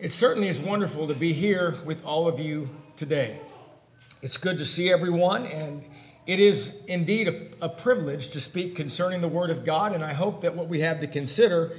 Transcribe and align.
It 0.00 0.12
certainly 0.12 0.46
is 0.46 0.60
wonderful 0.60 1.08
to 1.08 1.14
be 1.14 1.32
here 1.32 1.74
with 1.84 2.04
all 2.04 2.28
of 2.28 2.38
you 2.38 2.68
today. 2.94 3.40
It's 4.22 4.36
good 4.36 4.56
to 4.58 4.64
see 4.64 4.92
everyone, 4.92 5.44
and 5.46 5.82
it 6.24 6.38
is 6.38 6.84
indeed 6.86 7.26
a, 7.26 7.64
a, 7.64 7.68
privilege 7.68 8.28
to 8.28 8.40
speak 8.40 8.76
concerning 8.76 9.22
the 9.22 9.28
Word 9.28 9.50
of 9.50 9.64
God, 9.64 9.92
and 9.92 10.04
I 10.04 10.12
hope 10.12 10.42
that 10.42 10.54
what 10.54 10.68
we 10.68 10.78
have 10.80 11.00
to 11.00 11.08
consider 11.08 11.72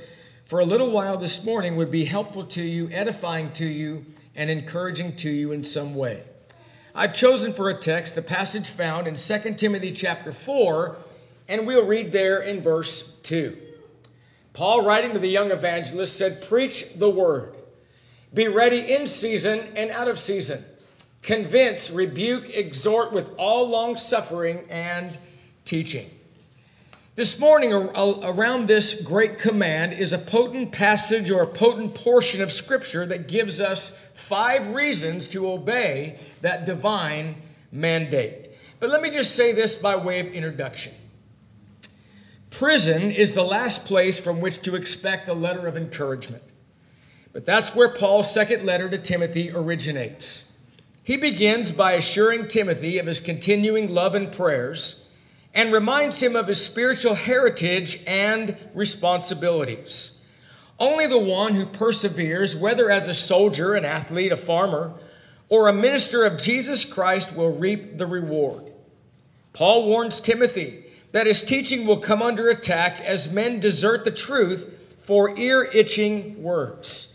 for 0.43 0.59
a 0.59 0.65
little 0.65 0.91
while 0.91 1.15
this 1.15 1.45
morning 1.45 1.77
would 1.77 1.91
be 1.91 2.03
helpful 2.03 2.43
to 2.47 2.61
you, 2.61 2.89
edifying 2.91 3.53
to 3.53 3.65
you, 3.65 4.05
and 4.35 4.49
encouraging 4.49 5.15
to 5.17 5.29
you 5.29 5.53
in 5.53 5.63
some 5.63 5.95
way. 5.95 6.25
I've 6.93 7.15
chosen 7.15 7.53
for 7.53 7.69
a 7.69 7.73
text 7.73 8.15
the 8.15 8.21
passage 8.21 8.69
found 8.69 9.07
in 9.07 9.15
2 9.15 9.53
Timothy 9.53 9.93
chapter 9.93 10.33
4, 10.33 10.97
and 11.47 11.65
we'll 11.65 11.85
read 11.85 12.11
there 12.11 12.41
in 12.41 12.61
verse 12.61 13.17
2. 13.21 13.57
Paul, 14.51 14.83
writing 14.83 15.13
to 15.13 15.19
the 15.19 15.29
young 15.29 15.51
evangelist, 15.51 16.17
said, 16.17 16.41
Preach 16.41 16.95
the 16.95 17.09
word. 17.09 17.55
Be 18.33 18.47
ready 18.47 18.79
in 18.93 19.07
season 19.07 19.59
and 19.75 19.89
out 19.91 20.07
of 20.07 20.19
season. 20.19 20.63
Convince, 21.21 21.91
rebuke, 21.91 22.49
exhort 22.49 23.11
with 23.11 23.31
all 23.37 23.67
long 23.67 23.97
suffering 23.97 24.65
and 24.69 25.17
teaching. 25.65 26.09
This 27.15 27.37
morning, 27.37 27.73
around 27.73 28.67
this 28.69 29.01
great 29.01 29.39
command, 29.39 29.91
is 29.91 30.13
a 30.13 30.17
potent 30.17 30.71
passage 30.71 31.29
or 31.29 31.41
a 31.41 31.47
potent 31.47 31.93
portion 31.93 32.41
of 32.41 32.49
Scripture 32.49 33.05
that 33.07 33.27
gives 33.27 33.59
us 33.59 33.99
five 34.13 34.73
reasons 34.73 35.27
to 35.29 35.51
obey 35.51 36.17
that 36.41 36.65
divine 36.65 37.35
mandate. 37.73 38.51
But 38.79 38.89
let 38.89 39.01
me 39.01 39.09
just 39.09 39.35
say 39.35 39.51
this 39.51 39.75
by 39.75 39.97
way 39.97 40.21
of 40.21 40.27
introduction. 40.27 40.93
Prison 42.51 43.11
is 43.11 43.35
the 43.35 43.43
last 43.43 43.85
place 43.85 44.17
from 44.17 44.39
which 44.39 44.61
to 44.61 44.75
expect 44.75 45.27
a 45.27 45.33
letter 45.33 45.67
of 45.67 45.75
encouragement. 45.75 46.43
But 47.31 47.45
that's 47.45 47.75
where 47.75 47.89
Paul's 47.89 48.31
second 48.33 48.65
letter 48.65 48.89
to 48.89 48.97
Timothy 48.97 49.51
originates. 49.51 50.53
He 51.03 51.17
begins 51.17 51.71
by 51.71 51.93
assuring 51.93 52.47
Timothy 52.47 52.97
of 52.97 53.05
his 53.05 53.19
continuing 53.19 53.87
love 53.93 54.15
and 54.15 54.31
prayers 54.31 55.07
and 55.53 55.73
reminds 55.73 56.21
him 56.21 56.35
of 56.35 56.47
his 56.47 56.63
spiritual 56.63 57.15
heritage 57.15 58.03
and 58.05 58.55
responsibilities. 58.73 60.19
Only 60.79 61.07
the 61.07 61.19
one 61.19 61.55
who 61.55 61.65
perseveres, 61.65 62.55
whether 62.55 62.89
as 62.89 63.07
a 63.07 63.13
soldier, 63.13 63.73
an 63.73 63.85
athlete, 63.85 64.31
a 64.31 64.37
farmer, 64.37 64.93
or 65.49 65.67
a 65.67 65.73
minister 65.73 66.23
of 66.23 66.39
Jesus 66.39 66.85
Christ, 66.85 67.35
will 67.35 67.57
reap 67.57 67.97
the 67.97 68.05
reward. 68.05 68.71
Paul 69.51 69.87
warns 69.87 70.19
Timothy 70.19 70.85
that 71.11 71.27
his 71.27 71.41
teaching 71.41 71.85
will 71.85 71.97
come 71.97 72.21
under 72.21 72.49
attack 72.49 73.01
as 73.01 73.33
men 73.33 73.59
desert 73.59 74.05
the 74.05 74.11
truth 74.11 74.95
for 74.99 75.35
ear 75.37 75.63
itching 75.73 76.41
words. 76.41 77.08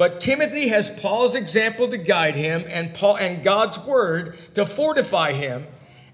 But 0.00 0.18
Timothy 0.18 0.68
has 0.68 0.88
Paul's 0.88 1.34
example 1.34 1.86
to 1.88 1.98
guide 1.98 2.34
him 2.34 2.64
and, 2.70 2.94
Paul, 2.94 3.18
and 3.18 3.42
God's 3.42 3.78
word 3.84 4.34
to 4.54 4.64
fortify 4.64 5.32
him 5.32 5.66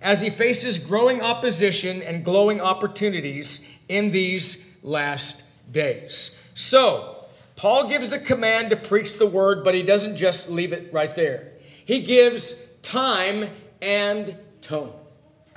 as 0.02 0.20
he 0.20 0.28
faces 0.28 0.80
growing 0.80 1.22
opposition 1.22 2.02
and 2.02 2.24
glowing 2.24 2.60
opportunities 2.60 3.64
in 3.88 4.10
these 4.10 4.74
last 4.82 5.44
days. 5.70 6.36
So, 6.54 7.26
Paul 7.54 7.88
gives 7.88 8.10
the 8.10 8.18
command 8.18 8.70
to 8.70 8.76
preach 8.76 9.18
the 9.18 9.26
word, 9.28 9.62
but 9.62 9.76
he 9.76 9.84
doesn't 9.84 10.16
just 10.16 10.50
leave 10.50 10.72
it 10.72 10.92
right 10.92 11.14
there. 11.14 11.52
He 11.84 12.02
gives 12.02 12.56
time 12.82 13.48
and 13.80 14.36
tone. 14.62 14.94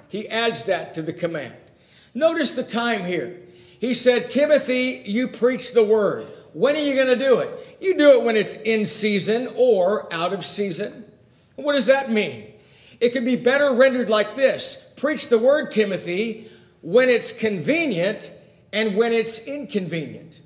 He 0.08 0.30
adds 0.30 0.66
that 0.66 0.94
to 0.94 1.02
the 1.02 1.14
command. 1.14 1.56
Notice 2.14 2.52
the 2.52 2.62
time 2.62 3.06
here. 3.06 3.40
He 3.80 3.96
said, 3.96 4.30
Timothy, 4.30 5.02
you 5.04 5.30
preach 5.30 5.74
the 5.74 5.84
word. 5.84 6.28
When 6.54 6.76
are 6.76 6.80
you 6.80 6.96
going 6.96 7.08
to 7.08 7.16
do 7.16 7.40
it? 7.40 7.78
You 7.80 7.98
do 7.98 8.20
it 8.20 8.24
when 8.24 8.36
it's 8.36 8.56
in 8.56 8.86
season 8.86 9.54
or 9.56 10.12
out 10.14 10.34
of 10.34 10.46
season. 10.46 11.06
What 11.56 11.74
does 11.74 11.86
that 11.88 12.12
mean? 12.12 12.54
It 13.00 13.14
can 13.14 13.24
be 13.24 13.36
better 13.36 13.74
rendered 13.74 14.10
like 14.10 14.36
this 14.36 14.94
Preach 14.98 15.30
the 15.30 15.38
word, 15.38 15.72
Timothy, 15.72 16.50
when 16.82 17.10
it's 17.10 17.32
convenient 17.32 18.32
and 18.74 18.96
when 18.96 19.14
it's 19.14 19.46
inconvenient. 19.46 20.40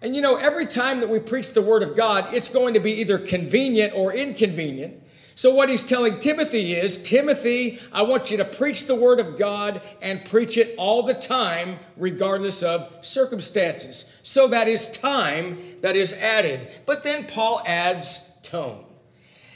And 0.00 0.14
you 0.14 0.22
know, 0.22 0.36
every 0.36 0.66
time 0.66 1.00
that 1.00 1.08
we 1.08 1.18
preach 1.18 1.52
the 1.52 1.62
word 1.62 1.82
of 1.82 1.96
God, 1.96 2.32
it's 2.32 2.48
going 2.48 2.74
to 2.74 2.80
be 2.80 2.92
either 3.00 3.18
convenient 3.18 3.94
or 3.94 4.12
inconvenient. 4.12 5.02
So, 5.38 5.54
what 5.54 5.68
he's 5.68 5.84
telling 5.84 6.18
Timothy 6.18 6.74
is 6.74 7.00
Timothy, 7.00 7.78
I 7.92 8.02
want 8.02 8.32
you 8.32 8.38
to 8.38 8.44
preach 8.44 8.86
the 8.86 8.96
word 8.96 9.20
of 9.20 9.38
God 9.38 9.80
and 10.02 10.24
preach 10.24 10.56
it 10.56 10.74
all 10.76 11.04
the 11.04 11.14
time, 11.14 11.78
regardless 11.96 12.64
of 12.64 12.92
circumstances. 13.02 14.06
So, 14.24 14.48
that 14.48 14.66
is 14.66 14.88
time 14.88 15.76
that 15.80 15.94
is 15.94 16.12
added. 16.12 16.66
But 16.86 17.04
then 17.04 17.24
Paul 17.24 17.62
adds 17.64 18.32
tone. 18.42 18.84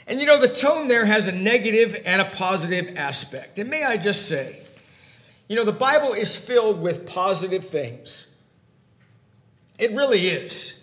And 0.06 0.20
you 0.20 0.26
know, 0.26 0.38
the 0.38 0.46
tone 0.46 0.86
there 0.86 1.04
has 1.04 1.26
a 1.26 1.32
negative 1.32 2.00
and 2.04 2.22
a 2.22 2.26
positive 2.26 2.96
aspect. 2.96 3.58
And 3.58 3.68
may 3.68 3.82
I 3.82 3.96
just 3.96 4.28
say, 4.28 4.60
you 5.48 5.56
know, 5.56 5.64
the 5.64 5.72
Bible 5.72 6.12
is 6.12 6.36
filled 6.36 6.80
with 6.80 7.08
positive 7.08 7.66
things. 7.66 8.32
It 9.80 9.90
really 9.96 10.28
is. 10.28 10.81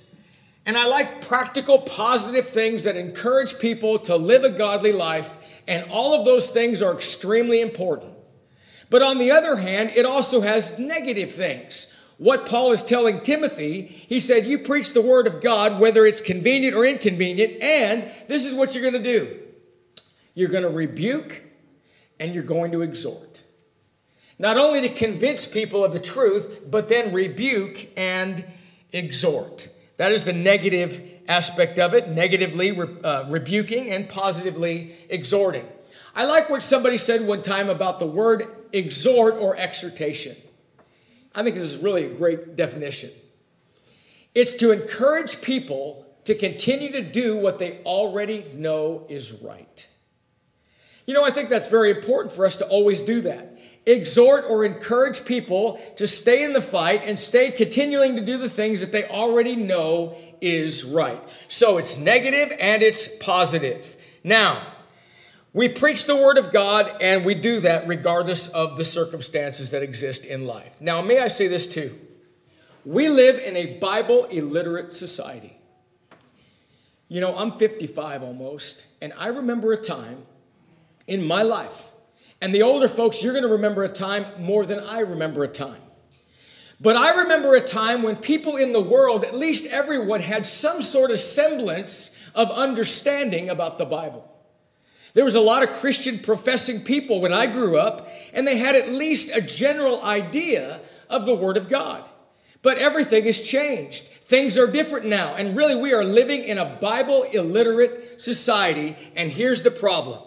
And 0.70 0.78
I 0.78 0.86
like 0.86 1.28
practical, 1.28 1.80
positive 1.80 2.48
things 2.48 2.84
that 2.84 2.96
encourage 2.96 3.58
people 3.58 3.98
to 4.02 4.16
live 4.16 4.44
a 4.44 4.52
godly 4.52 4.92
life, 4.92 5.36
and 5.68 5.90
all 5.90 6.14
of 6.14 6.26
those 6.26 6.48
things 6.52 6.84
are 6.84 6.94
extremely 6.94 7.60
important. 7.60 8.14
But 8.92 9.02
on 9.02 9.18
the 9.18 9.32
other 9.32 9.56
hand, 9.56 9.94
it 9.96 10.06
also 10.06 10.42
has 10.42 10.78
negative 10.78 11.34
things. 11.34 11.92
What 12.20 12.46
Paul 12.46 12.72
is 12.72 12.84
telling 12.84 13.22
Timothy, 13.22 13.82
he 13.82 14.20
said, 14.20 14.46
You 14.46 14.60
preach 14.60 14.94
the 14.94 15.02
word 15.02 15.26
of 15.26 15.42
God, 15.42 15.80
whether 15.80 16.06
it's 16.06 16.22
convenient 16.22 16.76
or 16.76 16.86
inconvenient, 16.86 17.64
and 17.64 18.12
this 18.28 18.46
is 18.46 18.54
what 18.54 18.76
you're 18.76 18.84
going 18.84 19.04
to 19.04 19.12
do 19.12 19.40
you're 20.36 20.50
going 20.50 20.62
to 20.62 20.70
rebuke 20.70 21.46
and 22.20 22.36
you're 22.36 22.44
going 22.44 22.74
to 22.74 22.84
exhort. 22.84 23.42
Not 24.38 24.58
only 24.58 24.82
to 24.82 24.90
convince 24.90 25.48
people 25.48 25.84
of 25.84 25.94
the 25.94 26.00
truth, 26.00 26.62
but 26.70 26.90
then 26.90 27.12
rebuke 27.12 27.88
and 27.98 28.46
exhort. 28.94 29.70
That 30.00 30.14
is 30.14 30.24
the 30.24 30.32
negative 30.32 31.02
aspect 31.28 31.78
of 31.78 31.94
it, 31.94 32.08
negatively 32.08 32.72
uh, 32.72 33.26
rebuking 33.30 33.90
and 33.90 34.08
positively 34.08 34.96
exhorting. 35.10 35.68
I 36.16 36.24
like 36.24 36.50
what 36.50 36.64
somebody 36.64 36.96
said 36.96 37.28
one 37.28 37.42
time 37.42 37.68
about 37.68 38.00
the 38.00 38.06
word 38.06 38.46
exhort 38.72 39.36
or 39.36 39.58
exhortation. 39.58 40.38
I 41.36 41.44
think 41.44 41.56
this 41.56 41.66
is 41.66 41.84
really 41.84 42.06
a 42.06 42.14
great 42.14 42.56
definition. 42.56 43.12
It's 44.34 44.54
to 44.56 44.72
encourage 44.72 45.42
people 45.42 46.06
to 46.24 46.34
continue 46.34 46.94
to 46.94 47.02
do 47.02 47.36
what 47.36 47.60
they 47.60 47.80
already 47.80 48.46
know 48.54 49.06
is 49.10 49.34
right. 49.34 49.86
You 51.10 51.16
know, 51.16 51.24
I 51.24 51.32
think 51.32 51.50
that's 51.50 51.72
very 51.72 51.90
important 51.90 52.32
for 52.32 52.46
us 52.46 52.58
to 52.58 52.68
always 52.68 53.02
do 53.02 53.22
that 53.22 53.58
exhort 53.88 54.46
or 54.48 54.64
encourage 54.64 55.26
people 55.26 55.82
to 55.96 56.06
stay 56.06 56.44
in 56.44 56.54
the 56.54 56.62
fight 56.62 57.02
and 57.04 57.20
stay 57.20 57.50
continuing 57.50 58.16
to 58.18 58.22
do 58.22 58.38
the 58.38 58.48
things 58.48 58.82
that 58.82 58.92
they 58.92 59.06
already 59.06 59.56
know 59.56 60.16
is 60.40 60.84
right. 60.84 61.20
So 61.48 61.80
it's 61.80 61.98
negative 61.98 62.56
and 62.60 62.84
it's 62.84 63.08
positive. 63.08 63.98
Now, 64.24 64.62
we 65.52 65.68
preach 65.68 66.06
the 66.06 66.16
word 66.16 66.38
of 66.38 66.52
God 66.52 66.92
and 67.02 67.26
we 67.26 67.34
do 67.34 67.60
that 67.62 67.88
regardless 67.88 68.48
of 68.48 68.78
the 68.78 68.86
circumstances 68.86 69.72
that 69.72 69.82
exist 69.82 70.26
in 70.26 70.46
life. 70.46 70.80
Now, 70.80 71.02
may 71.02 71.18
I 71.18 71.28
say 71.28 71.48
this 71.48 71.66
too? 71.66 71.98
We 72.86 73.10
live 73.10 73.40
in 73.40 73.58
a 73.58 73.80
Bible 73.80 74.26
illiterate 74.26 74.94
society. 74.94 75.58
You 77.08 77.20
know, 77.20 77.36
I'm 77.36 77.58
55 77.58 78.22
almost, 78.22 78.86
and 79.02 79.12
I 79.18 79.30
remember 79.30 79.74
a 79.74 79.78
time 79.78 80.28
in 81.10 81.26
my 81.26 81.42
life 81.42 81.90
and 82.42 82.56
the 82.56 82.64
older 82.64 82.88
folks, 82.88 83.22
you're 83.22 83.34
going 83.34 83.44
to 83.44 83.52
remember 83.52 83.84
a 83.84 83.90
time 83.90 84.26
more 84.40 84.66
than 84.66 84.80
I 84.80 85.00
remember 85.00 85.44
a 85.44 85.48
time. 85.48 85.82
But 86.82 86.96
I 86.96 87.22
remember 87.22 87.56
a 87.56 87.62
time 87.62 88.02
when 88.02 88.16
people 88.16 88.56
in 88.56 88.72
the 88.72 88.80
world, 88.80 89.26
at 89.26 89.36
least 89.36 89.66
everyone, 89.66 90.22
had 90.22 90.48
some 90.48 90.82
sort 90.82 91.12
of 91.12 91.20
semblance 91.20 92.16
of 92.34 92.50
understanding 92.50 93.50
about 93.50 93.78
the 93.78 93.86
Bible. 93.86 94.26
There 95.14 95.26
was 95.26 95.36
a 95.36 95.42
lot 95.42 95.64
of 95.64 95.70
Christian 95.72 96.20
professing 96.20 96.82
people 96.82 97.20
when 97.20 97.34
I 97.34 97.48
grew 97.48 97.78
up, 97.78 98.08
and 98.32 98.48
they 98.48 98.58
had 98.58 98.76
at 98.76 98.88
least 98.88 99.30
a 99.34 99.42
general 99.42 100.02
idea 100.04 100.80
of 101.10 101.26
the 101.26 101.36
Word 101.36 101.58
of 101.58 101.68
God. 101.68 102.08
But 102.62 102.78
everything 102.78 103.26
has 103.26 103.42
changed. 103.42 104.06
Things 104.24 104.58
are 104.58 104.68
different 104.68 105.08
now, 105.08 105.36
and 105.36 105.58
really, 105.58 105.76
we 105.76 105.94
are 105.94 106.06
living 106.06 106.44
in 106.44 106.58
a 106.58 106.78
Bible 106.80 107.24
illiterate 107.24 108.22
society, 108.22 108.96
and 109.16 109.30
here's 109.30 109.64
the 109.64 109.72
problem 109.72 110.22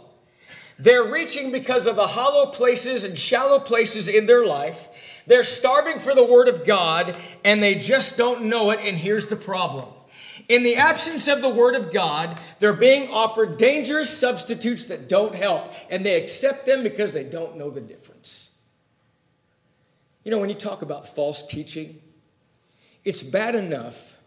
they're 0.82 1.05
reaching 1.05 1.52
because 1.52 1.87
of 1.87 1.94
the 1.94 2.08
hollow 2.08 2.46
places 2.46 3.05
and 3.05 3.17
shallow 3.17 3.61
places 3.61 4.08
in 4.08 4.26
their 4.26 4.44
life. 4.44 4.88
They're 5.26 5.44
starving 5.44 6.00
for 6.00 6.12
the 6.12 6.25
Word 6.25 6.49
of 6.49 6.67
God 6.67 7.17
and 7.44 7.62
they 7.62 7.76
just 7.76 8.17
don't 8.17 8.46
know 8.46 8.70
it. 8.73 8.81
And 8.82 8.99
here's 8.99 9.29
the 9.29 9.37
problem 9.37 9.88
in 10.49 10.64
the 10.64 10.75
absence 10.75 11.29
of 11.29 11.40
the 11.40 11.49
Word 11.49 11.76
of 11.76 11.93
God, 11.93 12.40
they're 12.58 12.73
being 12.73 13.11
offered 13.11 13.58
dangerous 13.58 14.11
substitutes 14.11 14.87
that 14.87 15.08
don't 15.08 15.34
help, 15.34 15.73
and 15.88 16.05
they 16.05 16.20
accept 16.20 16.67
them 16.67 16.82
because 16.82 17.12
they 17.12 17.23
don't 17.23 17.56
know 17.56 17.70
the 17.70 17.81
difference. 17.81 18.50
You 20.25 20.31
know, 20.31 20.38
when 20.38 20.49
you 20.49 20.55
talk 20.55 20.82
about 20.82 21.06
false 21.06 21.46
teaching, 21.46 22.00
it's 23.05 23.23
bad 23.23 23.55
enough 23.55 24.19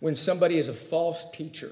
when 0.00 0.16
somebody 0.16 0.56
is 0.58 0.68
a 0.68 0.74
false 0.74 1.30
teacher. 1.30 1.70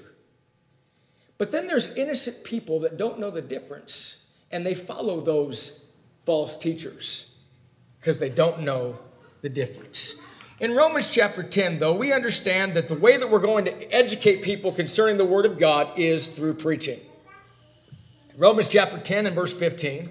But 1.37 1.51
then 1.51 1.67
there's 1.67 1.95
innocent 1.95 2.43
people 2.43 2.81
that 2.81 2.97
don't 2.97 3.19
know 3.19 3.31
the 3.31 3.41
difference 3.41 4.26
and 4.51 4.65
they 4.65 4.73
follow 4.73 5.21
those 5.21 5.85
false 6.25 6.57
teachers 6.57 7.35
because 7.99 8.19
they 8.19 8.29
don't 8.29 8.61
know 8.61 8.97
the 9.41 9.49
difference. 9.49 10.21
In 10.59 10.75
Romans 10.75 11.09
chapter 11.09 11.43
10, 11.43 11.79
though, 11.79 11.95
we 11.95 12.11
understand 12.11 12.73
that 12.73 12.87
the 12.87 12.95
way 12.95 13.17
that 13.17 13.29
we're 13.29 13.39
going 13.39 13.65
to 13.65 13.93
educate 13.93 14.41
people 14.41 14.71
concerning 14.71 15.17
the 15.17 15.25
Word 15.25 15.45
of 15.45 15.59
God 15.59 15.99
is 15.99 16.27
through 16.27 16.55
preaching. 16.55 16.99
Romans 18.35 18.67
chapter 18.67 18.97
10 18.97 19.27
and 19.27 19.35
verse 19.35 19.53
15, 19.53 20.09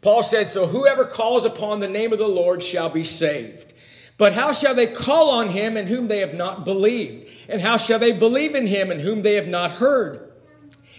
Paul 0.00 0.22
said, 0.22 0.50
So 0.50 0.66
whoever 0.66 1.04
calls 1.04 1.44
upon 1.44 1.80
the 1.80 1.88
name 1.88 2.12
of 2.12 2.18
the 2.18 2.28
Lord 2.28 2.62
shall 2.62 2.88
be 2.88 3.04
saved. 3.04 3.72
But 4.16 4.32
how 4.32 4.52
shall 4.52 4.74
they 4.74 4.86
call 4.86 5.30
on 5.30 5.48
him 5.48 5.76
in 5.76 5.88
whom 5.88 6.06
they 6.06 6.18
have 6.18 6.34
not 6.34 6.64
believed? 6.64 7.28
And 7.48 7.60
how 7.60 7.76
shall 7.76 7.98
they 7.98 8.12
believe 8.12 8.54
in 8.54 8.66
him 8.66 8.92
in 8.92 9.00
whom 9.00 9.22
they 9.22 9.34
have 9.34 9.48
not 9.48 9.72
heard? 9.72 10.33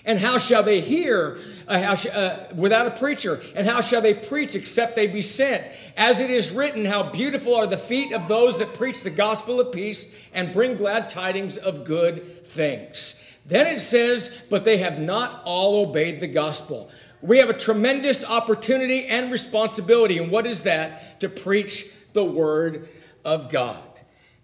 And 0.06 0.20
how 0.20 0.38
shall 0.38 0.62
they 0.62 0.82
hear 0.82 1.40
uh, 1.68 1.96
sh- 1.96 2.08
uh, 2.08 2.46
without 2.56 2.86
a 2.86 2.92
preacher? 2.92 3.42
And 3.56 3.68
how 3.68 3.82
shall 3.82 4.02
they 4.02 4.14
preach 4.14 4.56
except 4.56 4.96
they 4.96 5.08
be 5.08 5.24
sent? 5.24 5.66
As 5.98 6.20
it 6.20 6.30
is 6.30 6.52
written, 6.52 6.86
how 6.86 7.10
beautiful 7.10 7.56
are 7.56 7.66
the 7.66 7.78
feet 7.78 8.14
of 8.14 8.28
those 8.28 8.60
that 8.60 8.76
preach 8.76 9.02
the 9.02 9.10
gospel 9.10 9.60
of 9.60 9.72
peace 9.72 10.14
and 10.34 10.54
bring 10.54 10.78
glad 10.78 11.10
tidings 11.10 11.58
of 11.58 11.86
good 11.86 12.46
things. 12.46 13.24
Then 13.48 13.66
it 13.66 13.80
says, 13.80 14.42
but 14.50 14.64
they 14.64 14.78
have 14.78 15.00
not 15.00 15.42
all 15.44 15.88
obeyed 15.88 16.20
the 16.20 16.28
gospel. 16.28 16.92
We 17.22 17.40
have 17.40 17.50
a 17.50 17.58
tremendous 17.58 18.24
opportunity 18.24 19.08
and 19.08 19.32
responsibility. 19.32 20.20
And 20.20 20.32
what 20.32 20.46
is 20.46 20.62
that? 20.62 21.20
To 21.22 21.30
preach 21.30 21.92
the 22.14 22.24
word 22.24 22.90
of 23.24 23.50
God. 23.50 23.82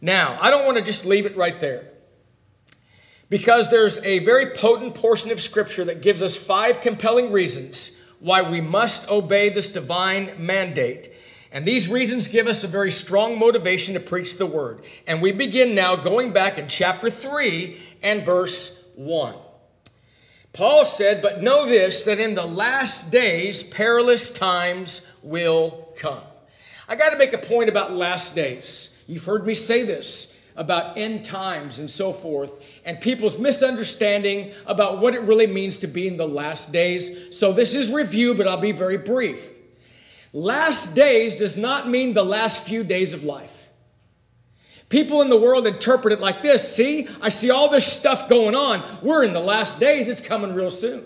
Now, 0.02 0.40
I 0.42 0.50
don't 0.50 0.66
want 0.66 0.78
to 0.78 0.84
just 0.84 1.06
leave 1.06 1.28
it 1.28 1.38
right 1.38 1.60
there 1.60 1.91
because 3.32 3.70
there's 3.70 3.98
a 4.04 4.20
very 4.20 4.48
potent 4.48 4.94
portion 4.94 5.32
of 5.32 5.40
Scripture 5.40 5.86
that 5.86 6.02
gives 6.02 6.22
us 6.22 6.36
five 6.36 6.82
compelling 6.82 7.32
reasons 7.32 7.98
why 8.20 8.42
we 8.42 8.60
must 8.60 9.10
obey 9.10 9.48
this 9.48 9.70
divine 9.70 10.34
mandate. 10.38 11.10
And 11.54 11.66
these 11.66 11.90
reasons 11.90 12.28
give 12.28 12.48
us 12.48 12.66
a 12.66 12.68
very 12.68 12.92
strong 12.92 13.40
motivation 13.40 13.94
to 13.94 14.02
preach 14.02 14.38
the 14.38 14.46
word. 14.46 14.82
And 15.08 15.22
we 15.22 15.32
begin 15.32 15.74
now 15.74 15.96
going 15.96 16.34
back 16.34 16.58
in 16.58 16.68
chapter 16.68 17.10
3 17.10 17.78
and 18.04 18.26
verse 18.26 18.86
1. 18.96 19.34
Paul 20.52 20.84
said, 20.84 21.22
But 21.22 21.42
know 21.42 21.66
this, 21.66 22.04
that 22.04 22.20
in 22.20 22.36
the 22.36 22.46
last 22.46 23.12
days 23.14 23.64
perilous 23.64 24.30
times 24.30 25.08
will 25.24 25.88
come. 25.96 26.20
I 26.86 26.98
got 26.98 27.12
to 27.12 27.18
make 27.18 27.32
a 27.32 27.38
point 27.38 27.70
about 27.70 27.94
last 27.94 28.36
days. 28.36 29.02
You've 29.08 29.24
heard 29.24 29.48
me 29.48 29.54
say 29.54 29.84
this 29.84 30.38
about 30.56 30.98
end 30.98 31.24
times 31.26 31.80
and 31.80 31.90
so 31.90 32.12
forth, 32.14 32.64
and 32.86 33.00
people's 33.00 33.40
misunderstanding 33.40 34.52
about 34.66 35.00
what 35.00 35.16
it 35.16 35.22
really 35.22 35.48
means 35.48 35.80
to 35.80 35.88
be 35.88 36.08
in 36.08 36.18
the 36.18 36.28
last 36.28 36.72
days. 36.72 37.38
So, 37.38 37.54
this 37.54 37.76
is 37.76 37.92
review, 37.92 38.36
but 38.36 38.48
I'll 38.48 38.58
be 38.58 38.72
very 38.72 38.98
brief. 38.98 39.50
Last 40.34 40.96
days 40.96 41.36
does 41.36 41.58
not 41.58 41.90
mean 41.90 42.14
the 42.14 42.24
last 42.24 42.64
few 42.64 42.84
days 42.84 43.14
of 43.14 43.24
life. 43.24 43.68
People 44.88 45.22
in 45.22 45.30
the 45.30 45.40
world 45.40 45.68
interpret 45.68 46.14
it 46.14 46.20
like 46.20 46.42
this 46.42 46.76
see, 46.76 47.08
I 47.22 47.30
see 47.30 47.50
all 47.50 47.70
this 47.70 47.86
stuff 47.86 48.28
going 48.28 48.56
on. 48.56 48.84
We're 49.02 49.24
in 49.24 49.34
the 49.34 49.40
last 49.40 49.80
days, 49.80 50.08
it's 50.08 50.22
coming 50.22 50.54
real 50.54 50.70
soon. 50.70 51.06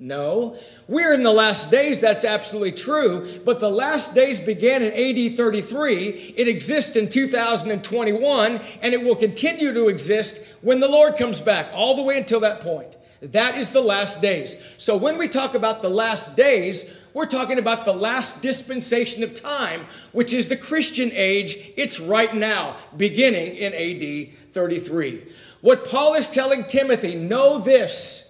No, 0.00 0.58
we're 0.88 1.14
in 1.14 1.22
the 1.22 1.32
last 1.32 1.70
days, 1.70 2.00
that's 2.00 2.24
absolutely 2.24 2.72
true, 2.72 3.40
but 3.44 3.60
the 3.60 3.70
last 3.70 4.12
days 4.12 4.40
began 4.40 4.82
in 4.82 4.92
AD 4.92 5.36
33. 5.36 6.34
It 6.36 6.48
exists 6.48 6.96
in 6.96 7.08
2021, 7.08 8.60
and 8.82 8.92
it 8.92 9.04
will 9.04 9.14
continue 9.14 9.72
to 9.72 9.86
exist 9.86 10.42
when 10.62 10.80
the 10.80 10.88
Lord 10.88 11.16
comes 11.16 11.40
back, 11.40 11.70
all 11.72 11.94
the 11.94 12.02
way 12.02 12.18
until 12.18 12.40
that 12.40 12.60
point. 12.60 12.96
That 13.22 13.56
is 13.56 13.68
the 13.68 13.80
last 13.80 14.20
days. 14.20 14.56
So 14.78 14.96
when 14.96 15.16
we 15.16 15.28
talk 15.28 15.54
about 15.54 15.80
the 15.80 15.88
last 15.88 16.36
days, 16.36 16.92
we're 17.14 17.26
talking 17.26 17.60
about 17.60 17.84
the 17.84 17.94
last 17.94 18.42
dispensation 18.42 19.22
of 19.22 19.32
time, 19.32 19.86
which 20.10 20.32
is 20.32 20.48
the 20.48 20.56
Christian 20.56 21.12
age. 21.12 21.56
It's 21.76 22.00
right 22.00 22.34
now, 22.34 22.78
beginning 22.96 23.54
in 23.54 23.72
AD 23.72 24.52
33. 24.52 25.22
What 25.60 25.84
Paul 25.84 26.14
is 26.14 26.26
telling 26.26 26.64
Timothy, 26.64 27.14
know 27.14 27.60
this 27.60 28.23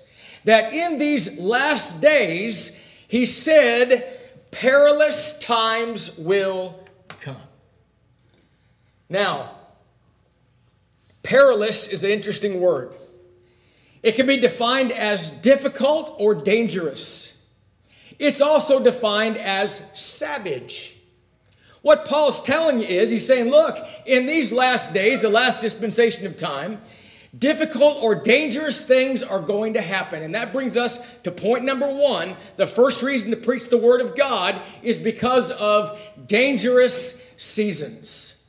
that 0.45 0.73
in 0.73 0.99
these 0.99 1.39
last 1.39 2.01
days, 2.01 2.81
he 3.09 3.27
said, 3.27 4.21
perilous 4.51 5.39
times 5.39 6.17
will 6.19 6.79
come. 7.21 7.37
Now, 9.09 9.57
perilous 11.23 11.89
is 11.89 12.05
an 12.05 12.11
interesting 12.11 12.61
word. 12.61 12.95
It 14.03 14.17
can 14.17 14.27
be 14.27 14.37
defined 14.37 14.93
as 14.93 15.31
difficult 15.31 16.15
or 16.19 16.35
dangerous. 16.35 17.43
It's 18.19 18.41
also 18.41 18.83
defined 18.83 19.39
as 19.39 19.83
savage. 19.95 20.97
What 21.83 22.07
Paul's 22.07 22.43
telling 22.43 22.81
you 22.81 22.87
is, 22.87 23.11
he's 23.11 23.27
saying, 23.27 23.51
look, 23.51 23.77
in 24.07 24.27
these 24.27 24.53
last 24.53 24.95
days, 24.95 25.21
the 25.21 25.29
last 25.29 25.61
dispensation 25.61 26.27
of 26.27 26.37
time, 26.37 26.81
difficult 27.39 28.03
or 28.03 28.15
dangerous 28.15 28.81
things 28.81 29.23
are 29.23 29.41
going 29.41 29.75
to 29.75 29.81
happen. 29.81 30.23
And 30.23 30.35
that 30.35 30.53
brings 30.53 30.77
us 30.77 30.99
to 31.23 31.31
point 31.31 31.65
number 31.65 31.93
one. 31.93 32.37
The 32.57 32.67
first 32.67 33.03
reason 33.03 33.31
to 33.31 33.37
preach 33.37 33.69
the 33.69 33.79
Word 33.79 34.01
of 34.01 34.15
God 34.15 34.61
is 34.83 34.99
because 34.99 35.51
of 35.51 35.99
dangerous 36.27 37.27
seasons. 37.37 38.43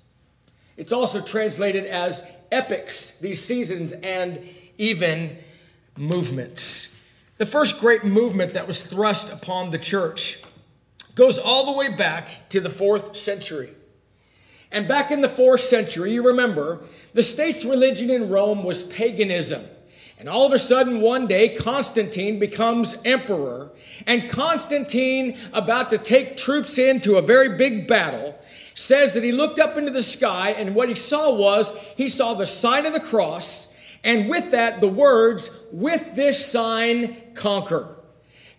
It's 0.77 0.91
also 0.91 1.21
translated 1.21 1.85
as 1.85 2.29
epochs, 2.51 3.17
these 3.19 3.43
seasons, 3.43 3.93
and 3.93 4.41
even 4.77 5.37
movements. 5.97 6.95
The 7.37 7.45
first 7.45 7.79
great 7.79 8.03
movement 8.03 8.53
that 8.53 8.67
was 8.67 8.81
thrust 8.81 9.31
upon 9.31 9.69
the 9.69 9.77
church 9.77 10.41
goes 11.15 11.39
all 11.39 11.65
the 11.65 11.77
way 11.77 11.95
back 11.95 12.49
to 12.49 12.59
the 12.59 12.69
fourth 12.69 13.15
century. 13.15 13.69
And 14.75 14.89
back 14.89 15.09
in 15.09 15.21
the 15.21 15.29
fourth 15.29 15.61
century, 15.61 16.11
you 16.11 16.27
remember, 16.27 16.81
the 17.13 17.23
state's 17.23 17.63
religion 17.63 18.09
in 18.09 18.27
Rome 18.27 18.61
was 18.61 18.83
paganism. 18.83 19.63
And 20.19 20.27
all 20.27 20.45
of 20.45 20.51
a 20.51 20.59
sudden, 20.59 20.99
one 20.99 21.27
day, 21.27 21.55
Constantine 21.55 22.39
becomes 22.39 22.97
emperor. 23.05 23.69
And 24.05 24.29
Constantine, 24.29 25.37
about 25.53 25.91
to 25.91 25.97
take 25.97 26.35
troops 26.35 26.77
into 26.77 27.15
a 27.15 27.21
very 27.21 27.55
big 27.57 27.87
battle, 27.87 28.37
says 28.73 29.13
that 29.13 29.23
he 29.23 29.31
looked 29.31 29.59
up 29.59 29.77
into 29.77 29.91
the 29.91 30.03
sky, 30.03 30.49
and 30.49 30.75
what 30.75 30.89
he 30.89 30.95
saw 30.95 31.33
was 31.33 31.73
he 31.95 32.09
saw 32.09 32.33
the 32.33 32.45
sign 32.45 32.85
of 32.85 32.91
the 32.91 32.99
cross, 32.99 33.73
and 34.03 34.29
with 34.29 34.51
that, 34.51 34.81
the 34.81 34.89
words, 34.89 35.57
With 35.71 36.15
this 36.15 36.45
sign, 36.45 37.15
conquer. 37.33 37.94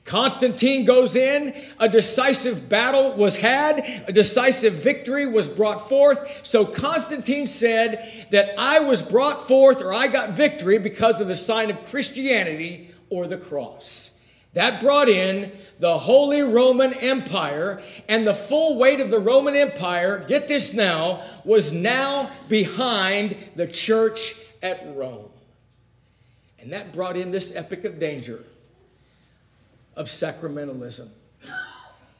Constantine 0.07 0.85
goes 0.85 1.17
in, 1.17 1.53
a 1.81 1.89
decisive 1.89 2.69
battle 2.69 3.15
was 3.15 3.37
had, 3.37 4.05
a 4.07 4.13
decisive 4.13 4.75
victory 4.75 5.27
was 5.27 5.49
brought 5.49 5.89
forth. 5.89 6.41
So 6.45 6.65
Constantine 6.65 7.49
said 7.49 8.27
that 8.31 8.55
I 8.57 8.79
was 8.79 9.03
brought 9.03 9.43
forth 9.43 9.83
or 9.83 9.93
I 9.93 10.07
got 10.07 10.31
victory 10.31 10.79
because 10.79 11.21
of 11.21 11.27
the 11.27 11.35
sign 11.35 11.71
of 11.71 11.83
Christianity 11.83 12.91
or 13.11 13.27
the 13.27 13.37
cross. 13.37 14.17
That 14.53 14.81
brought 14.81 15.09
in 15.09 15.51
the 15.81 15.99
Holy 15.99 16.41
Roman 16.41 16.95
Empire, 16.95 17.83
and 18.09 18.27
the 18.27 18.33
full 18.33 18.79
weight 18.79 19.01
of 19.01 19.11
the 19.11 19.19
Roman 19.19 19.55
Empire, 19.55 20.25
get 20.27 20.49
this 20.49 20.73
now, 20.73 21.23
was 21.45 21.73
now 21.73 22.31
behind 22.49 23.37
the 23.55 23.67
church 23.67 24.35
at 24.63 24.97
Rome. 24.97 25.29
And 26.59 26.73
that 26.73 26.95
brought 26.95 27.19
in 27.19 27.33
this 27.33 27.55
epoch 27.55 27.85
of 27.85 27.99
danger 27.99 28.45
of 29.97 30.07
sacramentalism. 30.07 31.09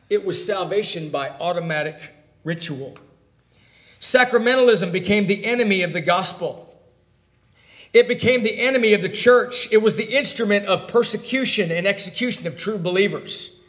It 0.09 0.25
was 0.25 0.45
salvation 0.45 1.11
by 1.11 1.31
automatic 1.31 2.15
ritual. 2.45 2.97
Sacramentalism 4.01 4.93
became 4.93 5.27
the 5.27 5.45
enemy 5.45 5.83
of 5.83 5.93
the 5.93 6.01
gospel. 6.01 6.63
It 7.93 8.09
became 8.09 8.43
the 8.43 8.59
enemy 8.59 8.95
of 8.95 9.03
the 9.03 9.09
church. 9.09 9.73
It 9.73 9.79
was 9.79 9.97
the 9.97 10.17
instrument 10.17 10.67
of 10.67 10.89
persecution 10.89 11.71
and 11.71 11.87
execution 11.87 12.47
of 12.47 12.57
true 12.57 12.79
believers. 12.79 13.61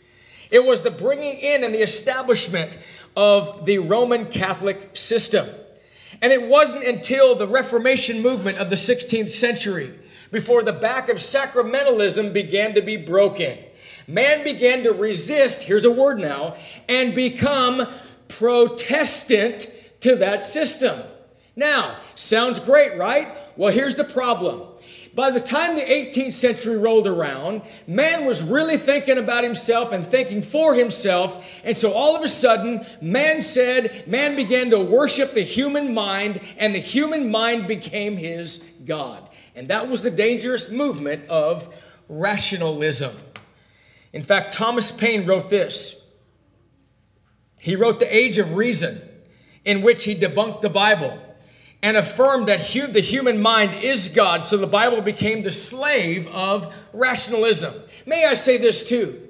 It 0.52 0.66
was 0.66 0.82
the 0.82 0.92
bringing 0.92 1.38
in 1.38 1.64
and 1.64 1.74
the 1.74 1.82
establishment 1.82 2.78
of 3.16 3.66
the 3.66 3.80
Roman 3.80 4.26
Catholic 4.28 4.96
system. 4.96 5.48
And 6.22 6.32
it 6.32 6.42
wasn't 6.42 6.84
until 6.84 7.36
the 7.36 7.48
Reformation 7.48 8.22
movement 8.22 8.58
of 8.58 8.70
the 8.70 8.76
16th 8.76 9.32
century 9.32 9.94
before 10.32 10.64
the 10.64 10.74
back 10.74 11.10
of 11.10 11.18
sacramentalism 11.18 12.34
began 12.34 12.74
to 12.76 12.82
be 12.82 12.98
broken 12.98 13.58
man 14.08 14.44
began 14.44 14.84
to 14.84 14.94
resist, 14.94 15.64
here's 15.64 15.86
a 15.86 15.92
word 15.92 16.18
now, 16.18 16.56
and 16.88 17.14
become 17.14 17.88
protestant 18.28 19.68
to 20.02 20.16
that 20.16 20.44
system. 20.44 21.02
Now, 21.56 21.98
sounds 22.16 22.60
great, 22.60 22.98
right? 22.98 23.30
Well, 23.58 23.74
here's 23.74 23.96
the 23.96 24.04
problem. 24.04 24.64
By 25.16 25.32
the 25.32 25.40
time 25.40 25.76
the 25.76 25.82
18th 25.82 26.34
century 26.34 26.78
rolled 26.78 27.08
around, 27.08 27.64
man 27.88 28.26
was 28.26 28.44
really 28.44 28.78
thinking 28.78 29.18
about 29.18 29.44
himself 29.44 29.92
and 29.92 30.08
thinking 30.08 30.44
for 30.44 30.76
himself. 30.76 31.44
And 31.64 31.76
so 31.76 31.92
all 31.92 32.16
of 32.16 32.22
a 32.22 32.28
sudden, 32.28 32.86
man 33.02 33.42
said, 33.42 34.08
man 34.08 34.36
began 34.36 34.70
to 34.70 34.80
worship 34.80 35.34
the 35.34 35.42
human 35.42 35.96
mind, 35.96 36.40
and 36.60 36.76
the 36.76 36.80
human 36.80 37.32
mind 37.32 37.68
became 37.68 38.16
his 38.16 38.64
God. 38.86 39.28
And 39.56 39.70
that 39.70 39.90
was 39.90 40.04
the 40.04 40.12
dangerous 40.12 40.70
movement 40.70 41.28
of 41.30 41.68
rationalism. 42.08 43.16
In 44.14 44.24
fact, 44.24 44.54
Thomas 44.54 44.92
Paine 44.92 45.26
wrote 45.26 45.50
this. 45.50 46.06
He 47.58 47.76
wrote 47.76 48.00
The 48.00 48.16
Age 48.16 48.38
of 48.38 48.56
Reason, 48.56 49.02
in 49.66 49.82
which 49.82 50.06
he 50.06 50.16
debunked 50.16 50.62
the 50.62 50.70
Bible 50.70 51.22
and 51.84 51.96
affirmed 51.96 52.48
that 52.48 52.60
the 52.92 53.00
human 53.00 53.42
mind 53.42 53.84
is 53.84 54.10
God, 54.10 54.46
so 54.46 54.58
the 54.58 54.68
Bible 54.68 55.02
became 55.02 55.44
the 55.44 55.52
slave 55.52 56.28
of 56.28 56.74
rationalism. 56.92 57.74
May 58.06 58.26
I 58.26 58.34
say 58.34 58.58
this 58.58 58.84
too? 58.84 59.22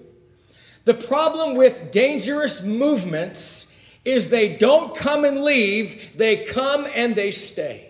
The 0.86 0.94
problem 0.94 1.56
with 1.56 1.92
dangerous 1.92 2.64
movements 2.64 3.74
is 4.06 4.30
they 4.30 4.56
don't 4.56 4.96
come 4.96 5.26
and 5.26 5.44
leave, 5.44 6.12
they 6.16 6.46
come 6.46 6.88
and 6.96 7.16
they 7.16 7.32
stay. 7.32 7.87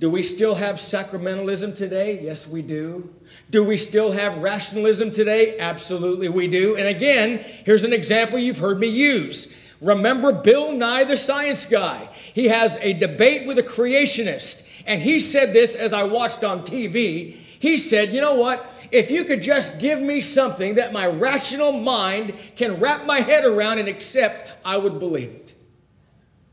Do 0.00 0.08
we 0.08 0.22
still 0.22 0.54
have 0.54 0.76
sacramentalism 0.76 1.76
today? 1.76 2.22
Yes, 2.22 2.48
we 2.48 2.62
do. 2.62 3.14
Do 3.50 3.62
we 3.62 3.76
still 3.76 4.12
have 4.12 4.38
rationalism 4.38 5.12
today? 5.12 5.58
Absolutely, 5.58 6.30
we 6.30 6.48
do. 6.48 6.74
And 6.74 6.88
again, 6.88 7.36
here's 7.66 7.84
an 7.84 7.92
example 7.92 8.38
you've 8.38 8.58
heard 8.58 8.80
me 8.80 8.88
use. 8.88 9.54
Remember 9.82 10.32
Bill 10.32 10.72
Nye, 10.72 11.04
the 11.04 11.18
science 11.18 11.66
guy? 11.66 12.08
He 12.32 12.48
has 12.48 12.78
a 12.80 12.94
debate 12.94 13.46
with 13.46 13.58
a 13.58 13.62
creationist. 13.62 14.66
And 14.86 15.02
he 15.02 15.20
said 15.20 15.52
this 15.52 15.74
as 15.74 15.92
I 15.92 16.04
watched 16.04 16.44
on 16.44 16.62
TV. 16.62 17.34
He 17.58 17.76
said, 17.76 18.08
You 18.08 18.22
know 18.22 18.34
what? 18.34 18.66
If 18.90 19.10
you 19.10 19.24
could 19.24 19.42
just 19.42 19.80
give 19.80 20.00
me 20.00 20.22
something 20.22 20.76
that 20.76 20.94
my 20.94 21.08
rational 21.08 21.72
mind 21.72 22.32
can 22.56 22.80
wrap 22.80 23.04
my 23.04 23.20
head 23.20 23.44
around 23.44 23.78
and 23.78 23.86
accept, 23.86 24.50
I 24.64 24.78
would 24.78 24.98
believe 24.98 25.28
it. 25.28 25.54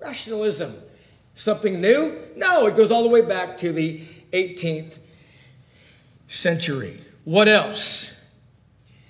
Rationalism. 0.01 0.75
Something 1.38 1.79
new? 1.79 2.20
No, 2.36 2.65
it 2.65 2.75
goes 2.75 2.91
all 2.91 3.03
the 3.03 3.10
way 3.10 3.22
back 3.22 3.56
to 3.58 3.72
the 3.72 4.01
18th 4.34 5.00
century. 6.27 7.00
What 7.24 7.48
else? 7.48 8.22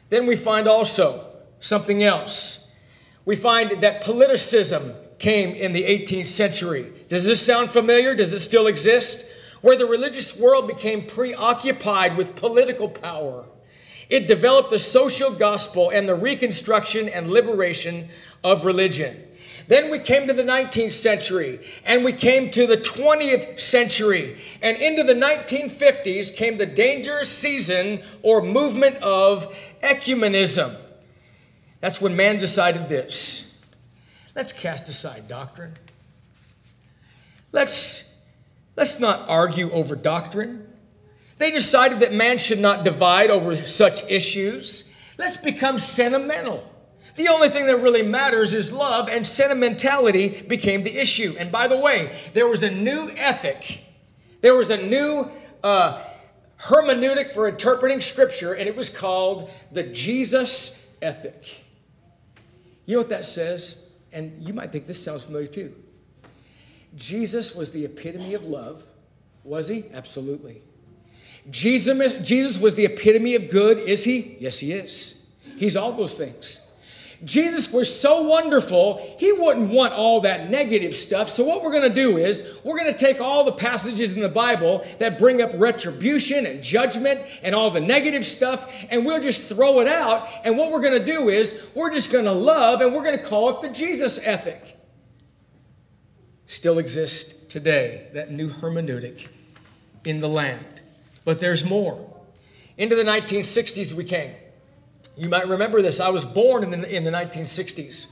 Then 0.10 0.28
we 0.28 0.36
find 0.36 0.68
also 0.68 1.26
something 1.60 2.04
else. 2.04 2.70
We 3.26 3.36
find 3.36 3.82
that 3.82 4.04
politicism 4.04 4.96
came 5.18 5.56
in 5.56 5.74
the 5.74 5.84
18th 5.84 6.28
century. 6.28 6.94
Does 7.08 7.26
this 7.26 7.44
sound 7.44 7.72
familiar? 7.72 8.14
Does 8.14 8.34
it 8.34 8.42
still 8.42 8.68
exist? 8.68 9.26
where 9.62 9.78
the 9.78 9.86
religious 9.86 10.38
world 10.38 10.68
became 10.68 11.06
preoccupied 11.06 12.16
with 12.16 12.36
political 12.36 12.90
power. 12.90 13.46
It 14.10 14.28
developed 14.28 14.70
the 14.70 14.80
social 14.80 15.32
gospel 15.32 15.90
and 15.90 16.08
the 16.08 16.16
reconstruction 16.16 17.10
and 17.10 17.30
liberation 17.30 18.10
of 18.44 18.66
religion. 18.66 19.24
Then 19.68 19.92
we 19.92 20.00
came 20.00 20.28
to 20.28 20.34
the 20.34 20.44
19th 20.44 20.94
century 20.94 21.60
and 21.86 22.06
we 22.06 22.14
came 22.14 22.50
to 22.52 22.66
the 22.66 22.78
20th 22.78 23.60
century. 23.60 24.38
And 24.62 24.78
into 24.78 25.04
the 25.04 25.14
1950s 25.14 26.34
came 26.36 26.58
the 26.58 26.66
dangerous 26.66 27.30
season 27.30 28.02
or 28.22 28.42
movement 28.42 28.98
of 28.98 29.54
ecumenism. 29.84 30.76
That's 31.82 32.00
when 32.00 32.16
man 32.16 32.40
decided 32.40 32.90
this 32.90 33.58
let's 34.36 34.54
cast 34.54 34.88
aside 34.88 35.28
doctrine. 35.28 35.74
Let's 37.52 38.08
Let's 38.78 39.00
not 39.00 39.28
argue 39.28 39.72
over 39.72 39.96
doctrine. 39.96 40.67
They 41.38 41.52
decided 41.52 42.00
that 42.00 42.14
man 42.14 42.38
should 42.38 42.60
not 42.60 42.84
divide 42.84 43.30
over 43.30 43.56
such 43.56 44.04
issues. 44.10 44.92
Let's 45.18 45.38
become 45.38 45.78
sentimental. 45.78 46.74
The 47.16 47.30
only 47.30 47.50
thing 47.50 47.66
that 47.66 47.78
really 47.78 48.04
matters 48.04 48.54
is 48.54 48.72
love, 48.72 49.10
and 49.10 49.26
sentimentality 49.26 50.42
became 50.44 50.84
the 50.84 50.98
issue. 50.98 51.36
And 51.40 51.52
by 51.52 51.68
the 51.68 51.78
way, 51.78 52.16
there 52.34 52.48
was 52.48 52.62
a 52.64 52.70
new 52.70 53.12
ethic, 53.16 53.84
there 54.42 54.56
was 54.56 54.70
a 54.70 54.78
new 54.78 55.32
uh, 55.64 56.02
hermeneutic 56.62 57.32
for 57.32 57.48
interpreting 57.48 58.02
Scripture, 58.02 58.54
and 58.54 58.68
it 58.68 58.76
was 58.76 58.90
called 58.90 59.50
the 59.72 59.84
Jesus 59.84 60.88
ethic. 61.02 61.62
You 62.86 62.94
know 62.94 63.00
what 63.00 63.10
that 63.10 63.26
says? 63.26 63.84
And 64.14 64.48
you 64.48 64.54
might 64.54 64.72
think 64.72 64.86
this 64.86 65.04
sounds 65.04 65.26
familiar 65.26 65.48
too. 65.48 65.76
Jesus 66.96 67.56
was 67.56 67.72
the 67.72 67.84
epitome 67.86 68.34
of 68.34 68.48
love. 68.48 68.84
Was 69.44 69.68
he? 69.68 69.86
Absolutely. 69.94 70.62
Jesus, 71.50 72.14
Jesus 72.28 72.60
was 72.60 72.76
the 72.76 72.86
epitome 72.86 73.36
of 73.36 73.50
good. 73.50 73.80
Is 73.80 74.04
he? 74.04 74.38
Yes, 74.40 74.60
he 74.60 74.74
is. 74.74 75.26
He's 75.58 75.76
all 75.76 75.94
those 75.94 76.18
things. 76.18 76.68
Jesus 77.24 77.74
was 77.74 78.00
so 78.00 78.22
wonderful, 78.22 79.16
he 79.18 79.32
wouldn't 79.32 79.72
want 79.72 79.92
all 79.94 80.22
that 80.22 80.52
negative 80.52 80.96
stuff. 80.96 81.30
So, 81.30 81.44
what 81.44 81.64
we're 81.64 81.72
going 81.72 81.90
to 81.90 81.94
do 81.94 82.18
is, 82.18 82.60
we're 82.64 82.78
going 82.78 82.94
to 82.94 82.98
take 82.98 83.20
all 83.20 83.44
the 83.44 83.54
passages 83.54 84.14
in 84.14 84.22
the 84.22 84.30
Bible 84.30 84.86
that 85.00 85.18
bring 85.18 85.42
up 85.42 85.50
retribution 85.56 86.46
and 86.46 86.62
judgment 86.62 87.22
and 87.42 87.56
all 87.56 87.72
the 87.72 87.82
negative 87.82 88.26
stuff, 88.26 88.72
and 88.92 89.04
we'll 89.04 89.20
just 89.20 89.50
throw 89.50 89.80
it 89.80 89.88
out. 89.88 90.30
And 90.44 90.58
what 90.58 90.72
we're 90.72 90.82
going 90.82 91.00
to 91.00 91.06
do 91.06 91.30
is, 91.30 91.60
we're 91.74 91.92
just 91.92 92.12
going 92.12 92.26
to 92.26 92.32
love 92.32 92.82
and 92.82 92.94
we're 92.94 93.04
going 93.04 93.18
to 93.18 93.24
call 93.24 93.50
it 93.50 93.62
the 93.62 93.70
Jesus 93.70 94.20
ethic 94.22 94.78
still 96.46 96.78
exists 96.78 97.46
today, 97.48 98.08
that 98.14 98.32
new 98.32 98.50
hermeneutic 98.50 99.28
in 100.06 100.20
the 100.20 100.30
land. 100.30 100.82
But 101.28 101.42
there's 101.42 101.66
more. 101.66 102.10
Into 102.78 102.96
the 102.96 103.04
1960s 103.04 103.92
we 103.92 104.06
came. 104.06 104.32
You 105.18 105.28
might 105.28 105.46
remember 105.46 105.82
this. 105.82 106.00
I 106.00 106.08
was 106.08 106.24
born 106.24 106.64
in 106.64 106.72
the, 106.72 106.90
in 106.90 107.04
the 107.04 107.12
1960s. 107.12 108.08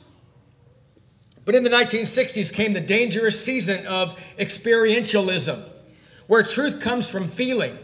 But 1.46 1.56
in 1.56 1.64
the 1.64 1.70
1960s 1.70 2.52
came 2.52 2.74
the 2.74 2.82
dangerous 2.82 3.42
season 3.42 3.88
of 3.88 4.20
experientialism, 4.38 5.64
where 6.28 6.44
truth 6.44 6.82
comes 6.82 7.10
from 7.10 7.30
feeling, 7.30 7.78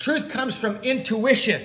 truth 0.00 0.28
comes 0.28 0.58
from 0.58 0.74
intuition, 0.78 1.62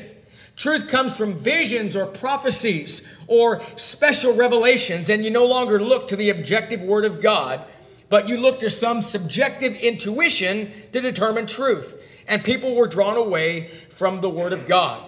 truth 0.55 0.88
comes 0.88 1.17
from 1.17 1.33
visions 1.33 1.95
or 1.95 2.05
prophecies 2.05 3.07
or 3.25 3.63
special 3.77 4.36
revelations, 4.36 5.09
and 5.09 5.25
you 5.25 5.31
no 5.31 5.47
longer 5.47 5.81
look 5.81 6.07
to 6.09 6.15
the 6.15 6.29
objective 6.29 6.83
Word 6.83 7.03
of 7.03 7.19
God 7.19 7.65
but 8.09 8.29
you 8.29 8.38
look 8.38 8.59
to 8.59 8.69
some 8.69 9.01
subjective 9.01 9.75
intuition 9.75 10.71
to 10.91 11.01
determine 11.01 11.45
truth. 11.45 12.01
And 12.27 12.43
people 12.43 12.75
were 12.75 12.88
drawn 12.88 13.17
away 13.17 13.69
from 13.89 14.22
the 14.22 14.29
Word 14.29 14.53
of 14.53 14.67
God. 14.67 15.03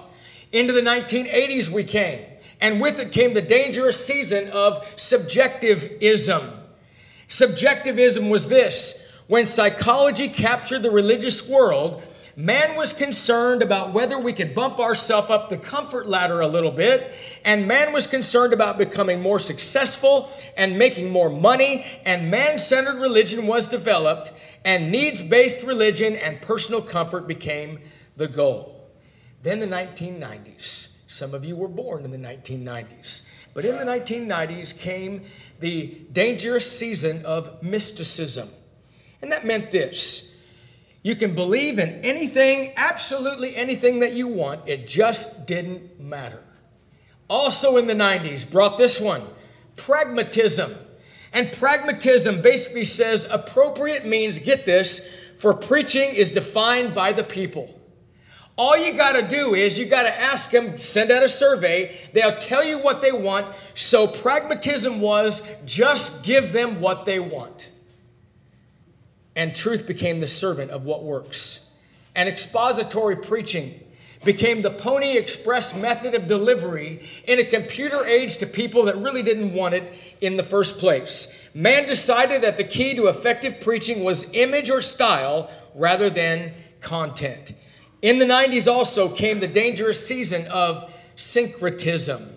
Into 0.51 0.73
the 0.73 0.81
1980s, 0.81 1.69
we 1.69 1.83
came, 1.83 2.25
and 2.59 2.81
with 2.81 2.99
it 2.99 3.11
came 3.11 3.33
the 3.33 3.41
dangerous 3.41 4.03
season 4.03 4.49
of 4.49 4.85
subjectivism. 4.95 6.51
Subjectivism 7.27 8.29
was 8.29 8.47
this 8.47 9.07
when 9.27 9.45
psychology 9.45 10.27
captured 10.27 10.81
the 10.81 10.89
religious 10.89 11.47
world 11.47 12.01
Man 12.36 12.75
was 12.75 12.93
concerned 12.93 13.62
about 13.62 13.93
whether 13.93 14.17
we 14.17 14.33
could 14.33 14.53
bump 14.53 14.79
ourselves 14.79 15.29
up 15.29 15.50
the 15.50 15.57
comfort 15.57 16.07
ladder 16.07 16.41
a 16.41 16.48
little 16.48 16.71
bit, 16.71 17.13
and 17.43 17.67
man 17.67 17.91
was 17.91 18.07
concerned 18.07 18.53
about 18.53 18.77
becoming 18.77 19.21
more 19.21 19.39
successful 19.39 20.31
and 20.55 20.77
making 20.77 21.09
more 21.09 21.29
money, 21.29 21.86
and 22.05 22.29
man 22.31 22.59
centered 22.59 23.00
religion 23.00 23.48
was 23.48 23.67
developed, 23.67 24.31
and 24.63 24.91
needs 24.91 25.21
based 25.21 25.63
religion 25.63 26.15
and 26.15 26.41
personal 26.41 26.81
comfort 26.81 27.27
became 27.27 27.79
the 28.15 28.27
goal. 28.27 28.88
Then 29.43 29.59
the 29.59 29.67
1990s. 29.67 30.95
Some 31.07 31.33
of 31.33 31.43
you 31.43 31.55
were 31.55 31.67
born 31.67 32.05
in 32.05 32.12
the 32.12 32.17
1990s. 32.17 33.25
But 33.53 33.65
in 33.65 33.75
the 33.77 33.83
1990s 33.83 34.77
came 34.77 35.24
the 35.59 36.05
dangerous 36.12 36.71
season 36.71 37.25
of 37.25 37.63
mysticism. 37.63 38.50
And 39.21 39.31
that 39.31 39.45
meant 39.45 39.71
this 39.71 40.28
you 41.09 41.15
can 41.15 41.33
believe 41.33 41.79
in 41.79 41.89
anything, 42.05 42.71
absolutely 42.77 43.55
anything 43.55 44.01
that 44.01 44.13
you 44.13 44.27
want. 44.27 44.69
It 44.69 44.85
just 44.85 45.47
didn't 45.47 45.99
matter. 45.99 46.43
Also 47.27 47.77
in 47.77 47.87
the 47.87 47.95
90s, 47.95 48.49
brought 48.49 48.77
this 48.77 49.01
one 49.01 49.25
pragmatism. 49.75 50.71
And 51.33 51.51
pragmatism 51.51 52.43
basically 52.43 52.83
says 52.83 53.27
appropriate 53.31 54.05
means, 54.05 54.37
get 54.37 54.67
this, 54.67 55.11
for 55.39 55.55
preaching 55.55 56.13
is 56.13 56.31
defined 56.31 56.93
by 56.93 57.11
the 57.11 57.23
people. 57.23 57.75
All 58.55 58.77
you 58.77 58.93
got 58.93 59.13
to 59.13 59.27
do 59.27 59.55
is 59.55 59.79
you 59.79 59.87
got 59.87 60.03
to 60.03 60.15
ask 60.15 60.51
them, 60.51 60.77
send 60.77 61.09
out 61.09 61.23
a 61.23 61.29
survey. 61.29 61.97
They'll 62.13 62.37
tell 62.37 62.63
you 62.63 62.83
what 62.83 63.01
they 63.01 63.13
want. 63.13 63.47
So 63.73 64.05
pragmatism 64.05 65.01
was 65.01 65.41
just 65.65 66.23
give 66.23 66.53
them 66.53 66.81
what 66.81 67.05
they 67.05 67.17
want 67.17 67.71
and 69.39 69.55
truth 69.55 69.88
became 69.88 70.19
the 70.19 70.27
servant 70.27 70.69
of 70.69 70.84
what 70.84 71.01
works. 71.01 71.72
And 72.13 72.27
expository 72.27 73.15
preaching 73.15 73.79
became 74.25 74.62
the 74.62 74.69
Pony 74.69 75.15
Express 75.15 75.74
method 75.74 76.13
of 76.13 76.27
delivery 76.27 77.08
in 77.24 77.39
a 77.39 77.46
computer 77.46 78.05
age 78.05 78.36
to 78.39 78.46
people 78.46 78.84
that 78.84 78.98
really 78.98 79.24
didn't 79.24 79.53
want 79.53 79.75
it 79.75 79.93
in 80.19 80.36
the 80.36 80.43
first 80.43 80.77
place. 80.77 81.34
Man 81.53 81.88
decided 81.88 82.41
that 82.41 82.58
the 82.58 82.65
key 82.65 82.93
to 82.96 83.08
effective 83.08 83.62
preaching 83.62 84.03
was 84.03 84.29
image 84.34 84.69
or 84.69 84.81
style 84.81 85.50
rather 85.74 86.10
than 86.10 86.51
content. 86.81 87.53
In 88.01 88.19
the 88.19 88.25
90s 88.25 88.69
also 88.69 89.08
came 89.08 89.39
the 89.39 89.48
dangerous 89.48 90.05
season 90.05 90.48
of 90.48 90.93
syncretism. 91.15 92.27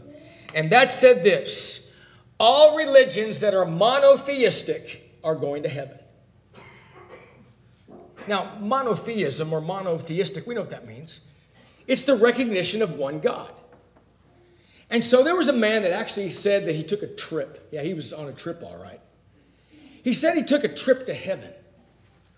And 0.55 0.71
that 0.71 0.93
said 0.93 1.25
this 1.25 1.93
all 2.39 2.77
religions 2.77 3.41
that 3.41 3.55
are 3.55 3.67
monotheistic 3.67 5.19
are 5.25 5.35
going 5.35 5.65
to 5.65 5.69
heaven. 5.69 5.99
Now, 8.29 8.55
monotheism 8.61 9.53
or 9.53 9.61
monotheistic, 9.61 10.47
we 10.47 10.55
know 10.55 10.61
what 10.63 10.71
that 10.71 10.87
means. 10.87 11.23
It's 11.87 12.05
the 12.05 12.15
recognition 12.15 12.83
of 12.83 12.99
one 12.99 13.21
God. 13.21 13.51
And 14.91 15.05
so 15.05 15.25
there 15.25 15.35
was 15.35 15.49
a 15.49 15.53
man 15.53 15.83
that 15.83 15.93
actually 15.93 16.29
said 16.29 16.67
that 16.67 16.75
he 16.75 16.83
took 16.83 17.03
a 17.03 17.07
trip. 17.07 17.69
Yeah, 17.73 17.83
he 17.83 17.95
was 17.95 18.13
on 18.13 18.29
a 18.29 18.33
trip, 18.33 18.63
all 18.63 18.77
right. 18.77 19.01
He 20.03 20.13
said 20.13 20.37
he 20.37 20.43
took 20.43 20.65
a 20.65 20.69
trip 20.69 21.07
to 21.07 21.15
heaven. 21.15 21.51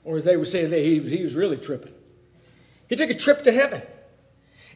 Or 0.05 0.17
as 0.17 0.25
they 0.25 0.37
would 0.37 0.47
say, 0.47 0.69
he, 0.69 1.01
he 1.01 1.23
was 1.23 1.35
really 1.35 1.57
tripping. 1.57 1.93
He 2.89 2.97
took 2.97 3.11
a 3.11 3.15
trip 3.15 3.43
to 3.45 3.53
heaven. 3.53 3.83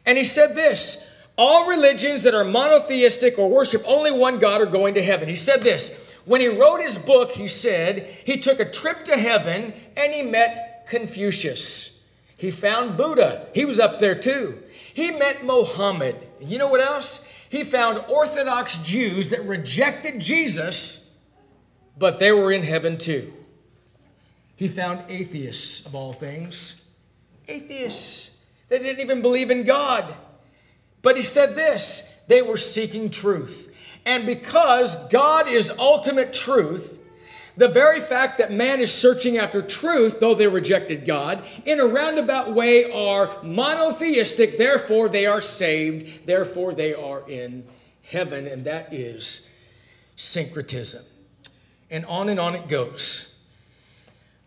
And 0.05 0.17
he 0.17 0.23
said 0.23 0.55
this 0.55 1.09
All 1.37 1.67
religions 1.67 2.23
that 2.23 2.33
are 2.33 2.43
monotheistic 2.43 3.37
or 3.37 3.49
worship 3.49 3.83
only 3.85 4.11
one 4.11 4.39
God 4.39 4.61
are 4.61 4.65
going 4.65 4.95
to 4.95 5.03
heaven. 5.03 5.29
He 5.29 5.35
said 5.35 5.61
this 5.61 6.05
when 6.25 6.41
he 6.41 6.47
wrote 6.47 6.81
his 6.81 6.97
book, 6.97 7.31
he 7.31 7.47
said 7.47 8.05
he 8.23 8.37
took 8.37 8.59
a 8.59 8.69
trip 8.69 9.05
to 9.05 9.17
heaven 9.17 9.73
and 9.95 10.13
he 10.13 10.21
met 10.21 10.68
Confucius. 10.89 12.05
He 12.35 12.51
found 12.51 12.97
Buddha. 12.97 13.47
He 13.53 13.65
was 13.65 13.79
up 13.79 13.99
there 13.99 14.15
too. 14.15 14.61
He 14.93 15.11
met 15.11 15.45
Mohammed. 15.45 16.15
You 16.41 16.57
know 16.57 16.67
what 16.67 16.81
else? 16.81 17.27
He 17.49 17.63
found 17.63 18.03
Orthodox 18.07 18.77
Jews 18.77 19.29
that 19.29 19.43
rejected 19.45 20.19
Jesus, 20.19 21.15
but 21.97 22.19
they 22.19 22.31
were 22.31 22.51
in 22.51 22.63
heaven 22.63 22.97
too. 22.97 23.33
He 24.55 24.67
found 24.67 25.03
atheists, 25.09 25.85
of 25.85 25.95
all 25.95 26.11
things. 26.11 26.83
Atheists. 27.47 28.41
They 28.67 28.79
didn't 28.79 28.99
even 28.99 29.21
believe 29.21 29.51
in 29.51 29.63
God. 29.63 30.13
But 31.01 31.15
he 31.15 31.23
said 31.23 31.55
this 31.55 32.19
they 32.27 32.41
were 32.41 32.57
seeking 32.57 33.09
truth. 33.09 33.73
And 34.05 34.25
because 34.25 35.07
God 35.07 35.47
is 35.47 35.71
ultimate 35.71 36.33
truth, 36.33 36.98
the 37.59 37.67
very 37.67 37.99
fact 37.99 38.37
that 38.37 38.53
man 38.53 38.79
is 38.79 38.91
searching 38.91 39.37
after 39.37 39.61
truth, 39.61 40.21
though 40.21 40.33
they 40.33 40.47
rejected 40.47 41.05
God, 41.05 41.43
in 41.65 41.81
a 41.81 41.85
roundabout 41.85 42.55
way 42.55 42.89
are 42.89 43.35
monotheistic, 43.43 44.57
therefore 44.57 45.09
they 45.09 45.25
are 45.25 45.41
saved, 45.41 46.25
therefore 46.25 46.73
they 46.73 46.93
are 46.93 47.29
in 47.29 47.65
heaven, 48.01 48.47
and 48.47 48.63
that 48.63 48.93
is 48.93 49.49
syncretism. 50.15 51.03
And 51.91 52.05
on 52.05 52.29
and 52.29 52.39
on 52.39 52.55
it 52.55 52.69
goes. 52.69 53.37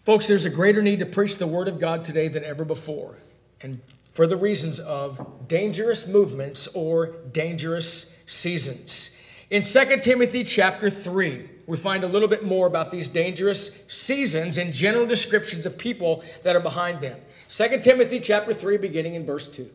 Folks, 0.06 0.26
there's 0.26 0.46
a 0.46 0.50
greater 0.50 0.80
need 0.80 1.00
to 1.00 1.06
preach 1.06 1.36
the 1.36 1.46
Word 1.46 1.68
of 1.68 1.78
God 1.78 2.06
today 2.06 2.28
than 2.28 2.44
ever 2.44 2.64
before, 2.64 3.18
and 3.60 3.82
for 4.14 4.26
the 4.26 4.38
reasons 4.38 4.80
of 4.80 5.46
dangerous 5.48 6.08
movements 6.08 6.66
or 6.68 7.08
dangerous 7.30 8.16
seasons. 8.24 9.18
In 9.50 9.60
2 9.60 10.00
Timothy 10.00 10.44
chapter 10.44 10.88
3, 10.88 11.50
we 11.66 11.76
find 11.76 12.04
a 12.04 12.08
little 12.08 12.28
bit 12.28 12.44
more 12.44 12.66
about 12.66 12.90
these 12.90 13.08
dangerous 13.08 13.82
seasons 13.88 14.58
and 14.58 14.72
general 14.72 15.06
descriptions 15.06 15.66
of 15.66 15.78
people 15.78 16.22
that 16.42 16.56
are 16.56 16.60
behind 16.60 17.00
them. 17.00 17.20
2 17.48 17.80
Timothy 17.80 18.20
chapter 18.20 18.52
3, 18.52 18.78
beginning 18.78 19.14
in 19.14 19.24
verse 19.24 19.46
2. 19.48 19.70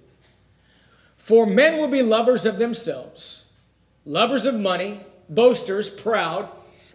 For 1.15 1.45
men 1.45 1.77
will 1.77 1.87
be 1.87 2.01
lovers 2.01 2.45
of 2.45 2.57
themselves, 2.57 3.51
lovers 4.05 4.45
of 4.45 4.55
money, 4.55 5.01
boasters, 5.29 5.89
proud, 5.89 6.49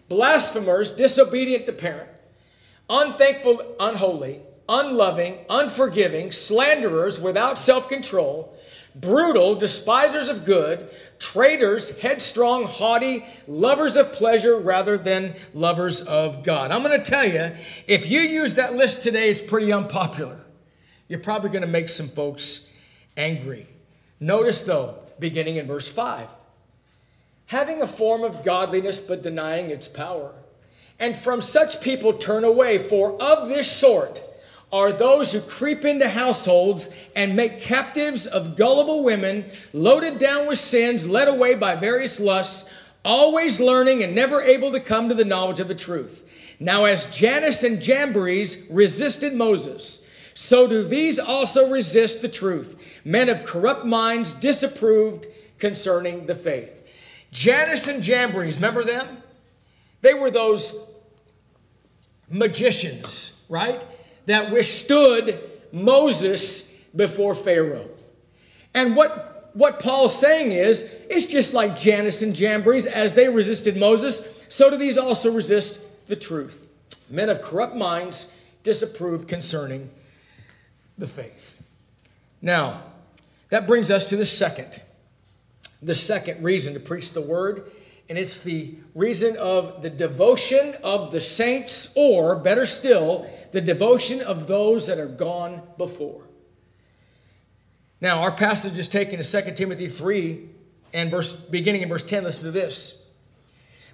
blasphemers, 0.09 0.91
disobedient 0.91 1.65
to 1.67 1.71
parent, 1.73 2.09
unthankful, 2.89 3.75
unholy, 3.79 4.41
unloving, 4.67 5.45
unforgiving, 5.49 6.31
slanderers, 6.31 7.19
without 7.19 7.59
self 7.59 7.87
control 7.87 8.57
brutal, 8.95 9.55
despisers 9.55 10.27
of 10.27 10.45
good, 10.45 10.89
traitors, 11.19 11.99
headstrong, 11.99 12.65
haughty, 12.65 13.25
lovers 13.47 13.95
of 13.95 14.13
pleasure 14.13 14.57
rather 14.57 14.97
than 14.97 15.35
lovers 15.53 16.01
of 16.01 16.43
God. 16.43 16.71
I'm 16.71 16.83
going 16.83 17.01
to 17.01 17.11
tell 17.11 17.27
you, 17.27 17.51
if 17.87 18.09
you 18.09 18.19
use 18.19 18.55
that 18.55 18.75
list 18.75 19.03
today, 19.03 19.29
it's 19.29 19.41
pretty 19.41 19.71
unpopular. 19.71 20.39
You're 21.07 21.19
probably 21.19 21.49
going 21.49 21.61
to 21.61 21.67
make 21.67 21.89
some 21.89 22.07
folks 22.07 22.69
angry. 23.17 23.67
Notice, 24.19 24.61
though, 24.61 24.99
beginning 25.19 25.57
in 25.57 25.67
verse 25.67 25.87
5 25.87 26.29
having 27.47 27.81
a 27.81 27.87
form 27.87 28.23
of 28.23 28.43
godliness 28.43 28.99
but 28.99 29.21
denying 29.21 29.69
its 29.69 29.87
power. 29.87 30.33
And 30.99 31.15
from 31.15 31.41
such 31.41 31.81
people 31.81 32.13
turn 32.13 32.43
away, 32.43 32.77
for 32.77 33.21
of 33.21 33.47
this 33.47 33.71
sort, 33.71 34.23
are 34.73 34.91
those 34.91 35.31
who 35.31 35.39
creep 35.39 35.85
into 35.85 36.09
households 36.09 36.89
and 37.15 37.35
make 37.35 37.61
captives 37.61 38.25
of 38.25 38.57
gullible 38.57 39.03
women, 39.03 39.45
loaded 39.71 40.17
down 40.17 40.47
with 40.47 40.57
sins, 40.57 41.07
led 41.07 41.27
away 41.27 41.53
by 41.53 41.75
various 41.75 42.19
lusts, 42.19 42.67
always 43.05 43.59
learning 43.59 44.01
and 44.01 44.15
never 44.15 44.41
able 44.41 44.71
to 44.71 44.79
come 44.79 45.07
to 45.07 45.15
the 45.15 45.23
knowledge 45.23 45.59
of 45.59 45.67
the 45.67 45.75
truth. 45.75 46.27
Now, 46.59 46.85
as 46.85 47.05
Jannes 47.15 47.63
and 47.63 47.79
Jambres 47.79 48.67
resisted 48.71 49.35
Moses, 49.35 50.03
so 50.33 50.65
do 50.65 50.83
these 50.83 51.19
also 51.19 51.69
resist 51.69 52.23
the 52.23 52.29
truth. 52.29 52.81
Men 53.05 53.29
of 53.29 53.43
corrupt 53.43 53.85
minds 53.85 54.33
disapproved 54.33 55.27
concerning 55.59 56.25
the 56.25 56.33
faith. 56.33 56.83
Jannes 57.31 57.87
and 57.87 58.01
Jambres, 58.01 58.55
remember 58.55 58.83
them? 58.83 59.21
They 60.01 60.15
were 60.15 60.31
those 60.31 60.89
magicians, 62.27 63.39
right? 63.49 63.83
That 64.25 64.51
withstood 64.51 65.39
Moses 65.71 66.73
before 66.95 67.35
Pharaoh. 67.35 67.89
And 68.73 68.95
what, 68.95 69.51
what 69.53 69.79
Paul's 69.79 70.17
saying 70.17 70.51
is, 70.51 70.93
it's 71.09 71.25
just 71.25 71.53
like 71.53 71.75
Jannes 71.75 72.21
and 72.21 72.35
Jambres, 72.35 72.85
as 72.85 73.13
they 73.13 73.27
resisted 73.27 73.77
Moses, 73.77 74.27
so 74.47 74.69
do 74.69 74.77
these 74.77 74.97
also 74.97 75.31
resist 75.31 75.79
the 76.07 76.15
truth. 76.15 76.57
Men 77.09 77.29
of 77.29 77.41
corrupt 77.41 77.75
minds 77.75 78.33
disapproved 78.63 79.27
concerning 79.27 79.89
the 80.97 81.07
faith. 81.07 81.61
Now, 82.41 82.83
that 83.49 83.67
brings 83.67 83.91
us 83.91 84.05
to 84.05 84.15
the 84.15 84.25
second, 84.25 84.81
the 85.81 85.95
second 85.95 86.43
reason 86.43 86.73
to 86.73 86.79
preach 86.79 87.11
the 87.11 87.21
word 87.21 87.71
and 88.09 88.17
it's 88.17 88.39
the 88.39 88.75
reason 88.95 89.37
of 89.37 89.81
the 89.81 89.89
devotion 89.89 90.75
of 90.83 91.11
the 91.11 91.21
saints, 91.21 91.93
or 91.95 92.35
better 92.35 92.65
still, 92.65 93.27
the 93.51 93.61
devotion 93.61 94.21
of 94.21 94.47
those 94.47 94.87
that 94.87 94.99
are 94.99 95.07
gone 95.07 95.61
before. 95.77 96.23
Now, 98.01 98.21
our 98.21 98.31
passage 98.31 98.77
is 98.77 98.89
taken 98.89 99.21
to 99.21 99.41
2 99.41 99.51
Timothy 99.51 99.87
3 99.87 100.49
and 100.93 101.09
verse 101.09 101.33
beginning 101.33 101.81
in 101.81 101.89
verse 101.89 102.03
10. 102.03 102.25
Listen 102.25 102.43
to 102.43 102.51
this. 102.51 103.01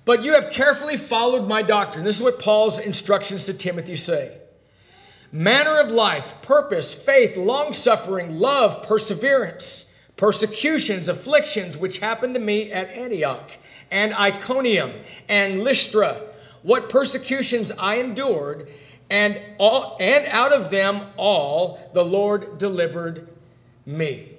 But 0.04 0.24
you 0.24 0.34
have 0.34 0.50
carefully 0.50 0.98
followed 0.98 1.48
my 1.48 1.62
doctrine. 1.62 2.04
This 2.04 2.17
is 2.17 2.24
what 2.24 2.39
Paul's 2.39 2.80
instructions 2.80 3.45
to 3.45 3.54
Timothy 3.54 3.95
say. 3.95 4.36
Manner 5.32 5.80
of 5.80 5.91
life, 5.91 6.41
purpose, 6.41 6.95
faith, 6.95 7.38
long 7.38 7.74
suffering, 7.74 8.39
love, 8.39 8.82
perseverance, 8.82 9.93
persecutions, 10.15 11.08
afflictions, 11.08 11.78
which 11.78 12.00
happened 12.00 12.34
to 12.34 12.39
me 12.39 12.72
at 12.72 12.89
Antioch 12.89 13.58
and 13.91 14.13
Iconium 14.13 14.91
and 15.28 15.63
Lystra, 15.63 16.21
what 16.63 16.89
persecutions 16.89 17.71
I 17.78 17.95
endured, 17.95 18.67
and 19.10 19.39
all 19.58 19.97
and 19.99 20.25
out 20.28 20.54
of 20.54 20.71
them 20.71 21.08
all 21.17 21.80
the 21.93 22.06
Lord 22.06 22.58
delivered 22.58 23.28
me. 23.86 24.34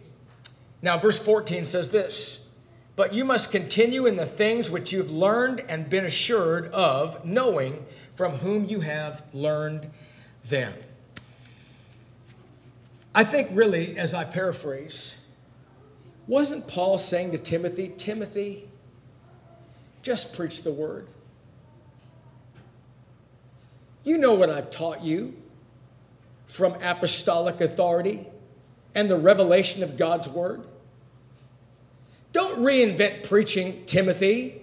Now 0.82 0.98
verse 0.98 1.18
14 1.18 1.66
says 1.66 1.88
this, 1.88 2.48
but 2.96 3.14
you 3.14 3.24
must 3.24 3.50
continue 3.50 4.06
in 4.06 4.16
the 4.16 4.26
things 4.26 4.70
which 4.70 4.92
you've 4.92 5.10
learned 5.10 5.64
and 5.68 5.88
been 5.88 6.04
assured 6.04 6.66
of, 6.72 7.24
knowing 7.24 7.86
from 8.14 8.32
whom 8.32 8.66
you 8.66 8.80
have 8.80 9.22
learned 9.32 9.90
them. 10.44 10.74
I 13.14 13.24
think 13.24 13.48
really 13.52 13.96
as 13.98 14.14
I 14.14 14.24
paraphrase, 14.24 15.24
wasn't 16.26 16.68
Paul 16.68 16.96
saying 16.98 17.32
to 17.32 17.38
Timothy, 17.38 17.92
Timothy, 17.96 18.69
just 20.02 20.34
preach 20.34 20.62
the 20.62 20.72
word. 20.72 21.06
You 24.02 24.18
know 24.18 24.34
what 24.34 24.50
I've 24.50 24.70
taught 24.70 25.02
you 25.02 25.34
from 26.46 26.74
apostolic 26.82 27.60
authority 27.60 28.26
and 28.94 29.10
the 29.10 29.16
revelation 29.16 29.82
of 29.82 29.96
God's 29.96 30.28
word. 30.28 30.64
Don't 32.32 32.60
reinvent 32.60 33.28
preaching, 33.28 33.84
Timothy. 33.86 34.62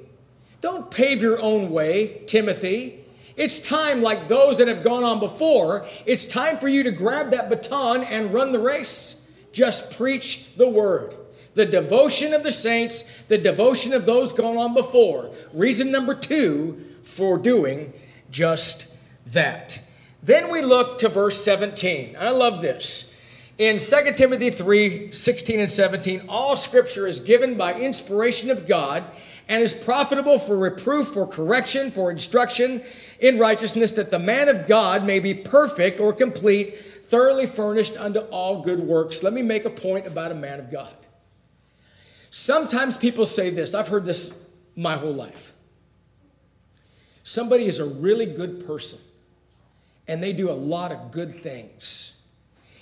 Don't 0.62 0.89
pave 0.89 1.21
your 1.21 1.39
own 1.39 1.69
way, 1.69 2.23
Timothy. 2.26 3.06
It's 3.36 3.60
time, 3.60 4.02
like 4.02 4.28
those 4.28 4.58
that 4.58 4.67
have 4.67 4.82
gone 4.82 5.04
on 5.04 5.19
before, 5.19 5.86
it's 6.06 6.26
time 6.26 6.58
for 6.58 6.67
you 6.67 6.84
to 6.84 6.91
grab 6.91 7.32
that 7.32 7.50
baton 7.50 8.04
and 8.04 8.34
run 8.34 8.52
the 8.52 8.60
race. 8.60 9.21
Just 9.52 9.95
preach 9.95 10.56
the 10.56 10.67
word 10.67 11.15
the 11.58 11.65
devotion 11.65 12.34
of 12.34 12.43
the 12.43 12.52
saints, 12.52 13.12
the 13.28 13.38
devotion 13.38 13.91
of 13.91 14.06
those 14.06 14.32
gone 14.32 14.58
on 14.58 14.76
before. 14.76 15.32
Reason 15.54 15.91
number 15.91 16.13
two 16.13 16.86
for 17.04 17.38
doing 17.38 17.93
just 18.30 18.93
that. 19.26 19.82
Then 20.22 20.52
we 20.52 20.62
look 20.62 21.00
to 21.00 21.10
verse 21.10 21.43
17. 21.43 22.15
I 22.20 22.30
love 22.30 22.62
this. 22.62 23.13
In 23.58 23.80
2 23.80 24.13
Timothy 24.15 24.52
3 24.52 25.12
16 25.12 25.60
and 25.60 25.72
17, 25.72 26.26
all 26.30 26.56
scripture 26.56 27.08
is 27.08 27.20
given 27.20 27.58
by 27.58 27.74
inspiration 27.74 28.52
of 28.52 28.67
God 28.67 29.04
and 29.50 29.63
is 29.63 29.74
profitable 29.74 30.38
for 30.38 30.60
reproof, 30.60 31.08
for 31.08 31.26
correction, 31.26 31.89
for 31.89 32.12
instruction 32.12 32.84
in 33.20 33.39
righteousness, 33.39 33.93
that 33.93 34.12
the 34.12 34.20
man 34.20 34.48
of 34.48 34.67
God 34.67 35.06
may 35.06 35.20
be 35.20 35.34
perfect 35.34 36.00
or 36.00 36.13
complete, 36.13 36.78
thoroughly 37.06 37.48
furnished 37.48 37.98
unto 37.98 38.20
all 38.20 38.62
good 38.62 38.80
works. 38.80 39.24
Let 39.24 39.34
me 39.34 39.41
make 39.41 39.65
a 39.65 39.72
point 39.72 40.06
about 40.06 40.32
a 40.32 40.36
man 40.36 40.60
of 40.60 40.70
God. 40.70 40.93
Sometimes 42.38 42.95
people 42.95 43.26
say 43.26 43.50
this, 43.50 43.73
I've 43.73 43.88
heard 43.88 44.06
this 44.06 44.32
my 44.76 44.95
whole 44.95 45.12
life. 45.12 45.54
Somebody 47.23 47.65
is 47.65 47.80
a 47.80 47.86
really 47.86 48.28
good 48.28 48.63
person 48.63 49.00
and 50.08 50.21
they 50.21 50.34
do 50.34 50.52
a 50.52 50.54
lot 50.54 50.91
of 50.91 51.10
good 51.10 51.32
things. 51.32 52.15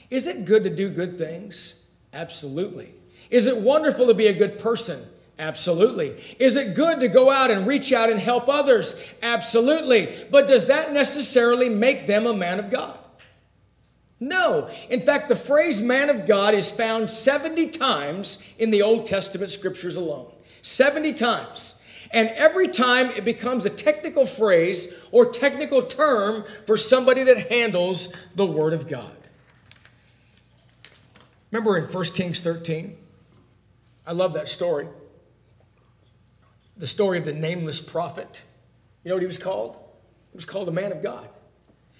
Is 0.09 0.27
it 0.27 0.43
good 0.43 0.65
to 0.65 0.69
do 0.69 0.89
good 0.89 1.17
things? 1.17 1.85
Absolutely. 2.11 2.95
Is 3.29 3.47
it 3.47 3.55
wonderful 3.55 4.07
to 4.07 4.13
be 4.13 4.27
a 4.27 4.33
good 4.33 4.59
person? 4.59 5.01
Absolutely. 5.39 6.21
Is 6.37 6.57
it 6.57 6.75
good 6.75 6.99
to 6.99 7.07
go 7.07 7.31
out 7.31 7.49
and 7.49 7.65
reach 7.65 7.93
out 7.93 8.09
and 8.09 8.19
help 8.19 8.49
others? 8.49 9.01
Absolutely. 9.21 10.25
But 10.29 10.47
does 10.47 10.65
that 10.65 10.91
necessarily 10.91 11.69
make 11.69 12.07
them 12.07 12.25
a 12.25 12.33
man 12.33 12.59
of 12.59 12.69
God? 12.69 12.99
No. 14.25 14.69
In 14.89 15.01
fact, 15.01 15.29
the 15.29 15.35
phrase 15.35 15.81
man 15.81 16.09
of 16.09 16.25
God 16.25 16.55
is 16.55 16.71
found 16.71 17.11
70 17.11 17.67
times 17.69 18.43
in 18.57 18.71
the 18.71 18.81
Old 18.81 19.05
Testament 19.05 19.51
scriptures 19.51 19.95
alone. 19.95 20.31
70 20.63 21.13
times. 21.13 21.79
And 22.09 22.29
every 22.29 22.67
time 22.67 23.11
it 23.11 23.23
becomes 23.23 23.67
a 23.67 23.69
technical 23.69 24.25
phrase 24.25 24.91
or 25.11 25.27
technical 25.27 25.83
term 25.83 26.43
for 26.65 26.75
somebody 26.75 27.21
that 27.21 27.51
handles 27.51 28.11
the 28.33 28.47
Word 28.47 28.73
of 28.73 28.87
God. 28.87 29.15
Remember 31.51 31.77
in 31.77 31.85
1 31.85 32.03
Kings 32.05 32.39
13? 32.39 32.97
I 34.07 34.11
love 34.11 34.33
that 34.33 34.47
story. 34.47 34.87
The 36.77 36.87
story 36.87 37.19
of 37.19 37.25
the 37.25 37.33
nameless 37.33 37.79
prophet. 37.79 38.41
You 39.03 39.09
know 39.09 39.15
what 39.15 39.21
he 39.21 39.27
was 39.27 39.37
called? 39.37 39.75
He 40.31 40.35
was 40.35 40.45
called 40.45 40.67
a 40.67 40.71
man 40.71 40.91
of 40.91 41.03
God. 41.03 41.29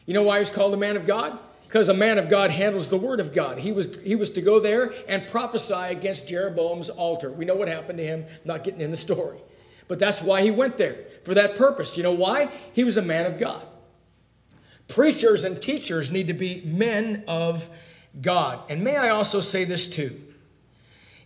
You 0.08 0.16
know 0.16 0.24
why 0.24 0.38
he 0.38 0.40
was 0.40 0.50
called 0.50 0.74
a 0.74 0.78
man 0.78 0.96
of 0.96 1.06
God? 1.06 1.38
Because 1.68 1.90
a 1.90 1.94
man 1.94 2.18
of 2.18 2.30
God 2.30 2.52
handles 2.52 2.90
the 2.90 2.98
word 2.98 3.20
of 3.20 3.34
God. 3.34 3.58
He 3.58 3.72
was, 3.72 3.98
he 4.04 4.16
was 4.16 4.30
to 4.32 4.42
go 4.42 4.60
there 4.60 4.94
and 5.08 5.28
prophesy 5.28 5.74
against 5.74 6.28
Jeroboam's 6.28 6.90
altar. 6.90 7.32
We 7.32 7.46
know 7.46 7.56
what 7.56 7.68
happened 7.68 7.98
to 7.98 8.06
him, 8.06 8.26
not 8.46 8.64
getting 8.64 8.82
in 8.82 8.92
the 8.92 8.98
story. 8.98 9.40
But 9.88 10.00
that's 10.00 10.22
why 10.22 10.42
he 10.42 10.52
went 10.52 10.78
there, 10.78 10.98
for 11.24 11.34
that 11.34 11.56
purpose. 11.56 11.98
You 11.98 12.04
know 12.04 12.12
why? 12.12 12.52
He 12.74 12.84
was 12.84 12.98
a 12.98 13.02
man 13.02 13.26
of 13.26 13.38
God. 13.38 13.62
Preachers 14.88 15.44
and 15.44 15.62
teachers 15.62 16.12
need 16.12 16.28
to 16.28 16.34
be 16.34 16.62
men 16.66 17.24
of 17.28 17.70
God. 18.22 18.60
And 18.70 18.84
may 18.84 18.96
I 18.96 19.10
also 19.10 19.40
say 19.40 19.66
this 19.66 19.88
too 19.88 20.22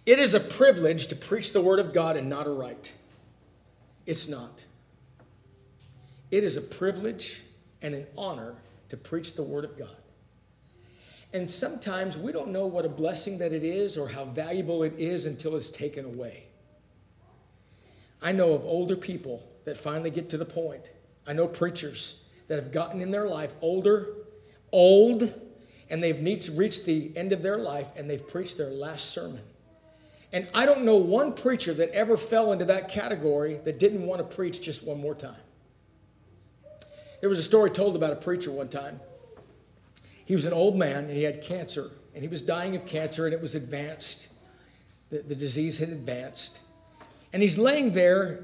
it 0.06 0.18
is 0.18 0.34
a 0.34 0.40
privilege 0.40 1.08
to 1.08 1.16
preach 1.16 1.54
the 1.54 1.62
word 1.62 1.80
of 1.80 1.94
God 1.94 2.18
and 2.18 2.30
not 2.30 2.48
a 2.48 2.50
right. 2.50 2.92
It's 4.06 4.28
not. 4.28 4.66
It 6.32 6.44
is 6.44 6.58
a 6.58 6.62
privilege 6.62 7.44
and 7.82 7.94
an 7.94 8.08
honor 8.18 8.56
to 8.90 8.98
preach 8.98 9.36
the 9.36 9.44
word 9.44 9.66
of 9.66 9.78
God. 9.78 9.96
And 11.32 11.50
sometimes 11.50 12.18
we 12.18 12.32
don't 12.32 12.50
know 12.50 12.66
what 12.66 12.86
a 12.86 12.90
blessing 12.90 13.38
that 13.38 13.54
it 13.54 13.64
is 13.64 13.98
or 13.98 14.10
how 14.10 14.26
valuable 14.26 14.84
it 14.84 14.94
is 14.98 15.26
until 15.26 15.56
it's 15.56 15.70
taken 15.70 16.06
away. 16.06 16.46
I 18.22 18.32
know 18.32 18.54
of 18.54 18.66
older 18.66 18.96
people 18.96 19.48
that 19.66 19.78
finally 19.78 20.10
get 20.10 20.30
to 20.32 20.38
the 20.38 20.46
point. 20.46 20.90
I 21.28 21.34
know 21.34 21.48
preachers 21.48 22.24
that 22.48 22.56
have 22.56 22.72
gotten 22.72 23.00
in 23.00 23.12
their 23.12 23.28
life 23.28 23.54
older, 23.62 24.08
old, 24.72 25.34
and 25.90 26.04
they've 26.04 26.20
reached 26.58 26.86
the 26.86 27.12
end 27.16 27.32
of 27.32 27.44
their 27.44 27.58
life 27.58 27.88
and 27.96 28.10
they've 28.10 28.28
preached 28.28 28.58
their 28.58 28.72
last 28.72 29.12
sermon. 29.12 29.42
And 30.32 30.48
I 30.54 30.66
don't 30.66 30.84
know 30.84 30.96
one 30.96 31.34
preacher 31.34 31.74
that 31.76 31.92
ever 31.92 32.18
fell 32.18 32.52
into 32.52 32.66
that 32.66 32.88
category 32.90 33.60
that 33.66 33.80
didn't 33.80 34.06
want 34.06 34.20
to 34.20 34.36
preach 34.36 34.62
just 34.62 34.84
one 34.84 35.00
more 35.00 35.16
time. 35.16 35.36
There 37.20 37.30
was 37.30 37.40
a 37.40 37.44
story 37.44 37.70
told 37.70 37.96
about 37.96 38.14
a 38.14 38.16
preacher 38.16 38.52
one 38.52 38.70
time. 38.70 39.00
He 40.30 40.36
was 40.36 40.46
an 40.46 40.54
old 40.54 40.76
man 40.78 41.06
and 41.06 41.10
he 41.10 41.24
had 41.24 41.42
cancer, 41.42 41.90
and 42.14 42.22
he 42.22 42.28
was 42.28 42.44
dying 42.44 42.76
of 42.76 42.86
cancer, 42.86 43.26
and 43.26 43.34
it 43.34 43.42
was 43.42 43.56
advanced. 43.56 44.28
The, 45.10 45.24
the 45.24 45.34
disease 45.34 45.80
had 45.80 45.90
advanced. 45.90 46.60
And 47.34 47.42
he's 47.42 47.58
laying 47.58 47.94
there 47.94 48.44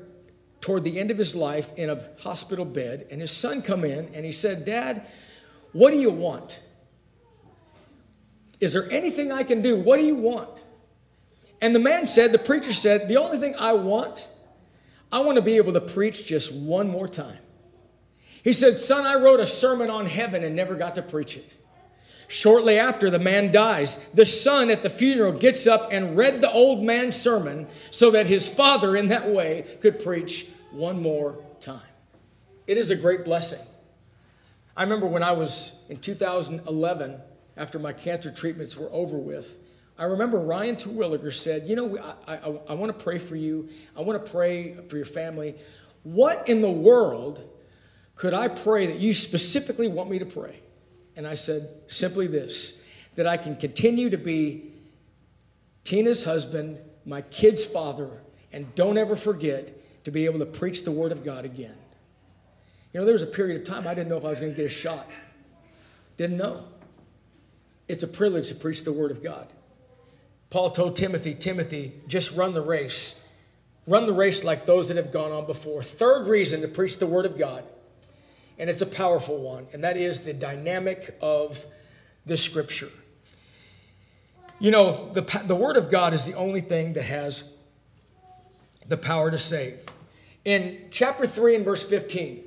toward 0.62 0.84
the 0.84 1.00
end 1.00 1.12
of 1.12 1.19
his 1.19 1.36
life 1.36 1.71
in 1.78 1.91
a 1.91 2.04
hospital 2.21 2.65
bed, 2.65 3.06
and 3.12 3.21
his 3.21 3.30
son 3.30 3.62
come 3.62 3.86
in 3.86 4.10
and 4.15 4.26
he 4.26 4.32
said, 4.32 4.65
Dad, 4.65 5.06
what 5.74 5.91
do 5.91 6.00
you 6.00 6.10
want? 6.10 6.60
Is 8.60 8.74
there 8.74 8.89
anything 8.89 9.32
I 9.32 9.43
can 9.43 9.62
do? 9.62 9.80
What 9.80 9.98
do 9.98 10.06
you 10.08 10.15
want? 10.15 10.63
And 11.62 11.76
the 11.76 11.80
man 11.80 12.08
said, 12.08 12.32
the 12.32 12.39
preacher 12.39 12.74
said, 12.74 13.08
the 13.08 13.17
only 13.17 13.38
thing 13.38 13.54
I 13.60 13.74
want, 13.74 14.28
I 15.12 15.19
want 15.19 15.36
to 15.36 15.43
be 15.43 15.58
able 15.58 15.74
to 15.74 15.82
preach 15.82 16.26
just 16.26 16.52
one 16.52 16.89
more 16.89 17.08
time. 17.08 17.38
He 18.43 18.54
said, 18.54 18.80
Son, 18.80 19.06
I 19.06 19.21
wrote 19.21 19.39
a 19.39 19.45
sermon 19.45 19.91
on 19.91 20.08
heaven 20.08 20.43
and 20.43 20.56
never 20.56 20.74
got 20.74 20.95
to 20.95 21.04
preach 21.04 21.38
it. 21.38 21.56
Shortly 22.27 22.79
after, 22.79 23.09
the 23.09 23.19
man 23.19 23.51
dies. 23.51 23.97
The 24.13 24.25
son 24.25 24.69
at 24.69 24.81
the 24.81 24.89
funeral 24.89 25.31
gets 25.31 25.67
up 25.67 25.89
and 25.91 26.17
read 26.17 26.41
the 26.41 26.51
old 26.51 26.83
man's 26.83 27.15
sermon 27.15 27.67
so 27.91 28.11
that 28.11 28.27
his 28.27 28.47
father, 28.47 28.95
in 28.95 29.09
that 29.09 29.29
way, 29.29 29.65
could 29.81 30.03
preach 30.03 30.47
one 30.71 31.01
more 31.01 31.38
time. 31.59 31.81
It 32.67 32.77
is 32.77 32.91
a 32.91 32.95
great 32.95 33.25
blessing. 33.25 33.59
I 34.75 34.83
remember 34.83 35.05
when 35.05 35.23
I 35.23 35.31
was 35.31 35.79
in 35.88 35.97
2011, 35.97 37.21
after 37.57 37.79
my 37.79 37.93
cancer 37.93 38.31
treatments 38.31 38.75
were 38.75 38.89
over 38.91 39.17
with, 39.17 39.57
I 39.97 40.05
remember 40.05 40.39
Ryan 40.39 40.75
Terwilliger 40.75 41.33
said, 41.33 41.69
You 41.69 41.75
know, 41.77 42.15
I, 42.27 42.35
I, 42.35 42.59
I 42.69 42.73
want 42.73 42.97
to 42.97 43.03
pray 43.03 43.17
for 43.17 43.38
you. 43.38 43.69
I 43.95 44.01
want 44.01 44.23
to 44.23 44.31
pray 44.31 44.75
for 44.89 44.97
your 44.97 45.05
family. 45.05 45.55
What 46.03 46.49
in 46.49 46.61
the 46.61 46.69
world 46.69 47.41
could 48.15 48.33
I 48.33 48.49
pray 48.49 48.88
that 48.88 48.97
you 48.97 49.13
specifically 49.13 49.88
want 49.88 50.09
me 50.09 50.19
to 50.19 50.25
pray? 50.25 50.59
And 51.15 51.25
I 51.25 51.36
said 51.36 51.69
simply 51.88 52.28
this 52.28 52.82
that 53.15 53.25
I 53.25 53.38
can 53.38 53.56
continue 53.56 54.10
to 54.10 54.17
be 54.17 54.73
Tina's 55.86 56.25
husband, 56.25 56.80
my 57.06 57.21
kid's 57.21 57.63
father, 57.63 58.10
and 58.51 58.73
don't 58.75 58.97
ever 58.97 59.15
forget 59.15 60.04
to 60.04 60.12
be 60.12 60.25
able 60.25 60.39
to 60.39 60.45
preach 60.45 60.84
the 60.84 60.91
word 60.91 61.12
of 61.12 61.23
God 61.23 61.45
again. 61.45 61.75
You 62.91 62.99
know, 62.99 63.06
there 63.06 63.13
was 63.13 63.23
a 63.23 63.28
period 63.28 63.58
of 63.58 63.65
time 63.65 63.88
I 63.88 63.93
didn't 63.93 64.10
know 64.10 64.17
if 64.17 64.25
I 64.25 64.30
was 64.30 64.39
going 64.39 64.51
to 64.51 64.56
get 64.56 64.65
a 64.65 64.69
shot. 64.69 65.15
Didn't 66.17 66.38
know. 66.38 66.65
It's 67.88 68.04
a 68.04 68.08
privilege 68.08 68.49
to 68.49 68.56
preach 68.56 68.84
the 68.84 68.93
word 68.93 69.12
of 69.12 69.23
God. 69.23 69.47
Paul 70.49 70.71
told 70.71 70.95
Timothy, 70.95 71.34
Timothy, 71.34 71.93
just 72.08 72.36
run 72.36 72.54
the 72.54 72.62
race. 72.62 73.25
Run 73.88 74.06
the 74.06 74.13
race 74.13 74.43
like 74.43 74.65
those 74.65 74.88
that 74.88 74.97
have 74.97 75.12
gone 75.12 75.32
on 75.32 75.45
before. 75.45 75.84
Third 75.84 76.28
reason 76.28 76.62
to 76.62 76.67
preach 76.67 76.97
the 76.97 77.08
word 77.08 77.25
of 77.25 77.38
God 77.38 77.63
and 78.58 78.70
it's 78.70 78.82
a 78.82 78.86
powerful 78.86 79.41
one, 79.41 79.68
and 79.74 79.84
that 79.84 79.98
is 79.98 80.22
the 80.22 80.34
dynamic 80.34 81.18
of 81.22 81.65
the 82.26 82.38
scripture. 82.38 82.89
You 84.60 84.72
know, 84.72 85.08
the, 85.08 85.22
the 85.46 85.56
Word 85.56 85.78
of 85.78 85.91
God 85.91 86.13
is 86.13 86.24
the 86.24 86.34
only 86.34 86.62
thing 86.62 86.94
that 86.94 87.04
has 87.04 87.56
the 88.88 88.98
power 88.98 89.32
to 89.32 89.38
save. 89.38 89.84
In 90.46 90.88
chapter 90.91 91.26
3 91.26 91.56
and 91.56 91.65
verse 91.65 91.84
15 91.84 92.44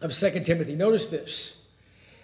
of 0.00 0.12
2 0.12 0.40
Timothy, 0.40 0.76
notice 0.76 1.06
this 1.08 1.60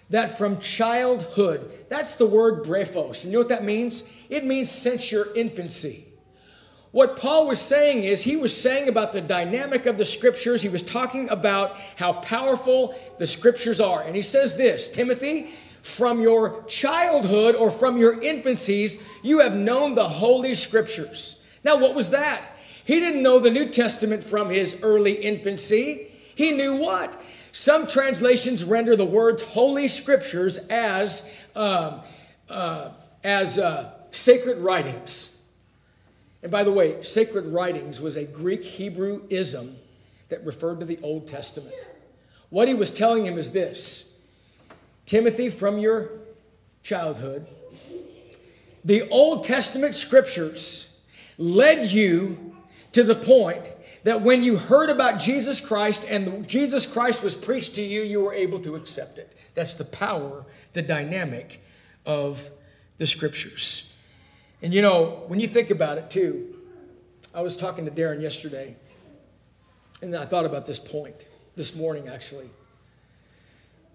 that 0.09 0.37
from 0.37 0.57
childhood, 0.59 1.69
that's 1.89 2.15
the 2.15 2.25
word 2.25 2.63
brephos. 2.63 3.23
And 3.23 3.33
you 3.33 3.33
know 3.33 3.39
what 3.39 3.49
that 3.49 3.65
means? 3.65 4.09
It 4.29 4.45
means 4.45 4.71
since 4.71 5.11
your 5.11 5.33
infancy. 5.35 6.06
What 6.97 7.15
Paul 7.15 7.45
was 7.45 7.61
saying 7.61 8.05
is, 8.05 8.23
he 8.23 8.35
was 8.35 8.59
saying 8.59 8.89
about 8.89 9.13
the 9.13 9.21
dynamic 9.21 9.85
of 9.85 9.99
the 9.99 10.03
scriptures. 10.03 10.63
He 10.63 10.67
was 10.67 10.81
talking 10.81 11.29
about 11.29 11.77
how 11.95 12.13
powerful 12.13 12.95
the 13.19 13.27
scriptures 13.27 13.79
are. 13.79 14.01
And 14.01 14.15
he 14.15 14.23
says 14.23 14.57
this 14.57 14.87
Timothy, 14.87 15.51
from 15.83 16.21
your 16.21 16.63
childhood 16.63 17.53
or 17.53 17.69
from 17.69 17.97
your 17.97 18.15
infancies, 18.15 18.99
you 19.21 19.41
have 19.41 19.53
known 19.53 19.93
the 19.93 20.09
holy 20.09 20.55
scriptures. 20.55 21.43
Now, 21.63 21.77
what 21.77 21.93
was 21.93 22.09
that? 22.09 22.57
He 22.83 22.99
didn't 22.99 23.21
know 23.21 23.37
the 23.37 23.51
New 23.51 23.69
Testament 23.69 24.23
from 24.23 24.49
his 24.49 24.79
early 24.81 25.13
infancy. 25.13 26.07
He 26.33 26.51
knew 26.51 26.77
what? 26.77 27.21
Some 27.51 27.85
translations 27.85 28.63
render 28.63 28.95
the 28.95 29.05
words 29.05 29.43
holy 29.43 29.87
scriptures 29.87 30.57
as, 30.71 31.31
um, 31.55 32.01
uh, 32.49 32.89
as 33.23 33.59
uh, 33.59 33.91
sacred 34.09 34.57
writings. 34.57 35.36
And 36.47 36.51
by 36.53 36.63
the 36.63 36.71
way, 36.71 37.01
sacred 37.01 37.47
writings 37.47 37.99
was 37.99 38.15
a 38.15 38.23
Greek 38.23 38.63
Hebrew 38.63 39.23
ism 39.29 39.75
that 40.29 40.45
referred 40.45 40.79
to 40.79 40.85
the 40.85 40.97
Old 41.03 41.27
Testament. 41.27 41.75
What 42.49 42.69
he 42.69 42.73
was 42.73 42.89
telling 42.89 43.25
him 43.25 43.37
is 43.37 43.51
this 43.51 44.13
Timothy, 45.05 45.49
from 45.49 45.77
your 45.77 46.09
childhood, 46.83 47.45
the 48.85 49.09
Old 49.09 49.43
Testament 49.43 49.93
scriptures 49.93 51.01
led 51.37 51.91
you 51.91 52.55
to 52.93 53.03
the 53.03 53.15
point 53.15 53.69
that 54.05 54.21
when 54.21 54.41
you 54.41 54.55
heard 54.55 54.89
about 54.89 55.19
Jesus 55.19 55.59
Christ 55.59 56.05
and 56.07 56.47
Jesus 56.47 56.85
Christ 56.85 57.21
was 57.23 57.35
preached 57.35 57.75
to 57.75 57.81
you, 57.81 58.03
you 58.03 58.21
were 58.21 58.33
able 58.33 58.59
to 58.59 58.75
accept 58.75 59.17
it. 59.17 59.35
That's 59.53 59.73
the 59.73 59.83
power, 59.83 60.45
the 60.71 60.81
dynamic 60.81 61.61
of 62.05 62.49
the 62.99 63.05
scriptures. 63.05 63.86
And 64.61 64.73
you 64.73 64.81
know, 64.81 65.23
when 65.27 65.39
you 65.39 65.47
think 65.47 65.69
about 65.69 65.97
it 65.97 66.09
too, 66.09 66.55
I 67.33 67.41
was 67.41 67.55
talking 67.55 67.85
to 67.85 67.91
Darren 67.91 68.21
yesterday, 68.21 68.75
And 70.01 70.15
I 70.15 70.25
thought 70.25 70.45
about 70.45 70.65
this 70.65 70.79
point 70.79 71.25
this 71.55 71.75
morning, 71.75 72.07
actually. 72.07 72.49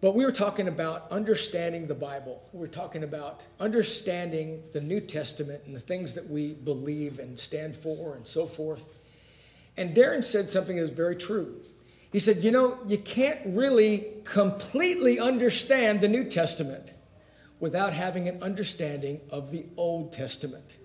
But 0.00 0.16
we 0.16 0.24
were 0.24 0.32
talking 0.32 0.66
about 0.66 1.10
understanding 1.12 1.86
the 1.86 1.94
Bible. 1.94 2.42
We 2.52 2.58
were 2.58 2.68
talking 2.68 3.04
about 3.04 3.44
understanding 3.60 4.62
the 4.72 4.80
New 4.80 5.00
Testament 5.00 5.62
and 5.64 5.74
the 5.74 5.80
things 5.80 6.12
that 6.14 6.28
we 6.28 6.54
believe 6.54 7.20
and 7.20 7.38
stand 7.38 7.76
for 7.76 8.16
and 8.16 8.26
so 8.26 8.46
forth. 8.46 8.88
And 9.76 9.96
Darren 9.96 10.22
said 10.24 10.50
something 10.50 10.76
that 10.76 10.82
was 10.82 10.90
very 10.90 11.16
true. 11.16 11.60
He 12.12 12.18
said, 12.18 12.38
You 12.38 12.50
know, 12.50 12.78
you 12.86 12.98
can't 12.98 13.40
really 13.46 14.06
completely 14.24 15.18
understand 15.18 16.00
the 16.00 16.08
New 16.08 16.24
Testament 16.24 16.92
without 17.62 17.92
having 17.92 18.26
an 18.26 18.42
understanding 18.42 19.20
of 19.30 19.52
the 19.52 19.64
Old 19.76 20.12
Testament. 20.12 20.78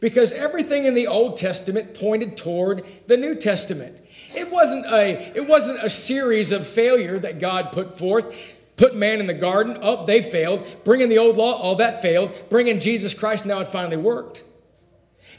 Because 0.00 0.32
everything 0.32 0.84
in 0.84 0.94
the 0.94 1.06
Old 1.06 1.36
Testament 1.36 1.94
pointed 1.94 2.36
toward 2.36 2.84
the 3.06 3.16
New 3.16 3.36
Testament. 3.36 3.96
It 4.34 4.50
wasn't 4.50 4.84
a, 4.86 5.32
it 5.36 5.46
wasn't 5.46 5.78
a 5.82 5.88
series 5.88 6.50
of 6.50 6.66
failure 6.66 7.20
that 7.20 7.38
God 7.38 7.70
put 7.70 7.96
forth. 7.96 8.36
Put 8.76 8.96
man 8.96 9.20
in 9.20 9.26
the 9.26 9.34
garden, 9.34 9.78
oh, 9.80 10.06
they 10.06 10.20
failed. 10.20 10.66
Bring 10.84 11.00
in 11.00 11.08
the 11.08 11.18
old 11.18 11.36
law, 11.36 11.60
oh, 11.62 11.76
that 11.76 12.02
failed. 12.02 12.32
Bring 12.48 12.66
in 12.66 12.80
Jesus 12.80 13.14
Christ, 13.14 13.46
now 13.46 13.60
it 13.60 13.68
finally 13.68 13.96
worked. 13.96 14.44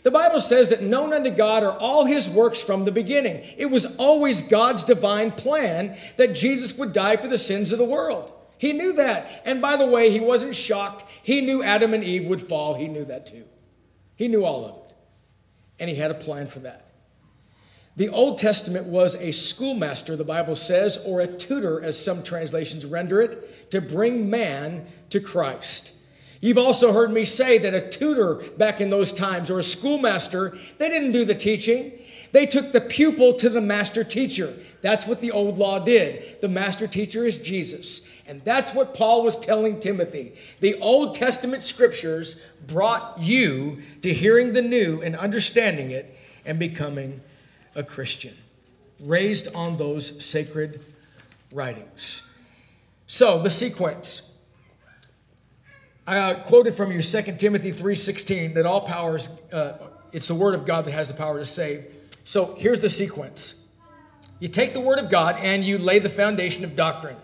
The 0.04 0.12
Bible 0.12 0.40
says 0.40 0.70
that 0.70 0.82
known 0.82 1.12
unto 1.12 1.30
God 1.30 1.64
are 1.64 1.78
all 1.78 2.06
his 2.06 2.30
works 2.30 2.62
from 2.62 2.86
the 2.86 2.92
beginning. 2.92 3.44
It 3.58 3.66
was 3.66 3.98
always 3.98 4.42
God's 4.42 4.84
divine 4.84 5.32
plan 5.32 5.98
that 6.16 6.36
Jesus 6.36 6.78
would 6.78 6.94
die 6.94 7.18
for 7.18 7.28
the 7.28 7.38
sins 7.38 7.74
of 7.74 7.80
the 7.80 7.86
world. 7.86 8.34
He 8.60 8.74
knew 8.74 8.94
that. 8.94 9.42
And 9.46 9.62
by 9.62 9.78
the 9.78 9.86
way, 9.88 10.12
he 10.12 10.20
wasn't 10.20 10.54
shocked. 10.54 11.06
He 11.24 11.40
knew 11.40 11.64
Adam 11.64 11.94
and 11.94 12.04
Eve 12.04 12.28
would 12.28 12.42
fall. 12.42 12.76
He 12.76 12.90
knew 12.90 13.06
that 13.06 13.26
too. 13.26 13.46
He 14.18 14.28
knew 14.28 14.44
all 14.44 14.66
of 14.66 14.76
it. 14.76 14.96
And 15.80 15.90
he 15.90 15.96
had 15.96 16.12
a 16.12 16.16
plan 16.16 16.48
for 16.48 16.60
that. 16.60 16.92
The 17.96 18.10
Old 18.10 18.38
Testament 18.38 18.86
was 18.86 19.16
a 19.16 19.32
schoolmaster, 19.32 20.18
the 20.18 20.26
Bible 20.26 20.56
says, 20.56 21.02
or 21.06 21.22
a 21.22 21.28
tutor, 21.28 21.82
as 21.82 21.98
some 21.98 22.22
translations 22.22 22.86
render 22.86 23.22
it, 23.22 23.72
to 23.72 23.80
bring 23.80 24.30
man 24.30 24.88
to 25.10 25.22
Christ. 25.22 25.94
You've 26.42 26.58
also 26.58 26.92
heard 26.92 27.12
me 27.12 27.24
say 27.24 27.58
that 27.60 27.74
a 27.74 27.90
tutor 27.90 28.36
back 28.58 28.82
in 28.82 28.90
those 28.90 29.14
times, 29.14 29.50
or 29.50 29.60
a 29.60 29.64
schoolmaster, 29.64 30.58
they 30.78 30.90
didn't 30.90 31.14
do 31.14 31.24
the 31.24 31.36
teaching. 31.36 31.94
They 32.32 32.46
took 32.46 32.72
the 32.72 32.82
pupil 32.82 33.34
to 33.36 33.50
the 33.50 33.62
master 33.62 34.04
teacher. 34.04 34.54
That's 34.82 35.08
what 35.08 35.20
the 35.20 35.32
old 35.32 35.58
law 35.58 35.80
did. 35.80 36.42
The 36.42 36.48
master 36.48 36.88
teacher 36.88 37.26
is 37.26 37.38
Jesus. 37.38 38.08
And 38.28 38.44
that's 38.44 38.74
what 38.74 38.94
Paul 38.94 39.24
was 39.24 39.38
telling 39.38 39.80
Timothy. 39.80 40.34
The 40.60 40.76
Old 40.76 41.16
Testament 41.16 41.64
scriptures 41.64 42.42
brought 42.68 43.20
you 43.20 43.82
to 44.02 44.14
hearing 44.14 44.54
the 44.54 44.62
new 44.62 45.02
and 45.02 45.16
understanding 45.16 45.90
it 45.90 46.16
and 46.46 46.60
becoming 46.60 47.22
a 47.76 47.84
Christian, 47.84 48.36
raised 49.00 49.54
on 49.56 49.78
those 49.78 50.24
sacred 50.24 50.84
writings. 51.52 52.32
So, 53.08 53.40
the 53.40 53.50
sequence. 53.50 54.32
I 56.06 56.18
uh, 56.18 56.44
quoted 56.44 56.74
from 56.74 56.92
you 56.92 57.02
2 57.02 57.22
Timothy 57.38 57.72
3.16 57.72 58.54
that 58.56 58.66
all 58.66 58.82
powers, 58.82 59.30
uh, 59.52 59.78
it's 60.12 60.28
the 60.28 60.36
word 60.36 60.54
of 60.54 60.66
God 60.66 60.86
that 60.86 60.92
has 60.92 61.08
the 61.08 61.14
power 61.14 61.40
to 61.40 61.46
save. 61.46 61.86
So 62.30 62.54
here's 62.60 62.80
the 62.80 62.92
sequence. 62.92 63.66
You 64.40 64.50
take 64.50 64.76
the 64.76 64.80
word 64.80 65.00
of 65.00 65.10
God 65.10 65.38
and 65.40 65.64
you 65.64 65.80
lay 65.80 65.98
the 65.98 66.10
foundation 66.10 66.64
of 66.64 66.76
doctrine. 66.76 67.16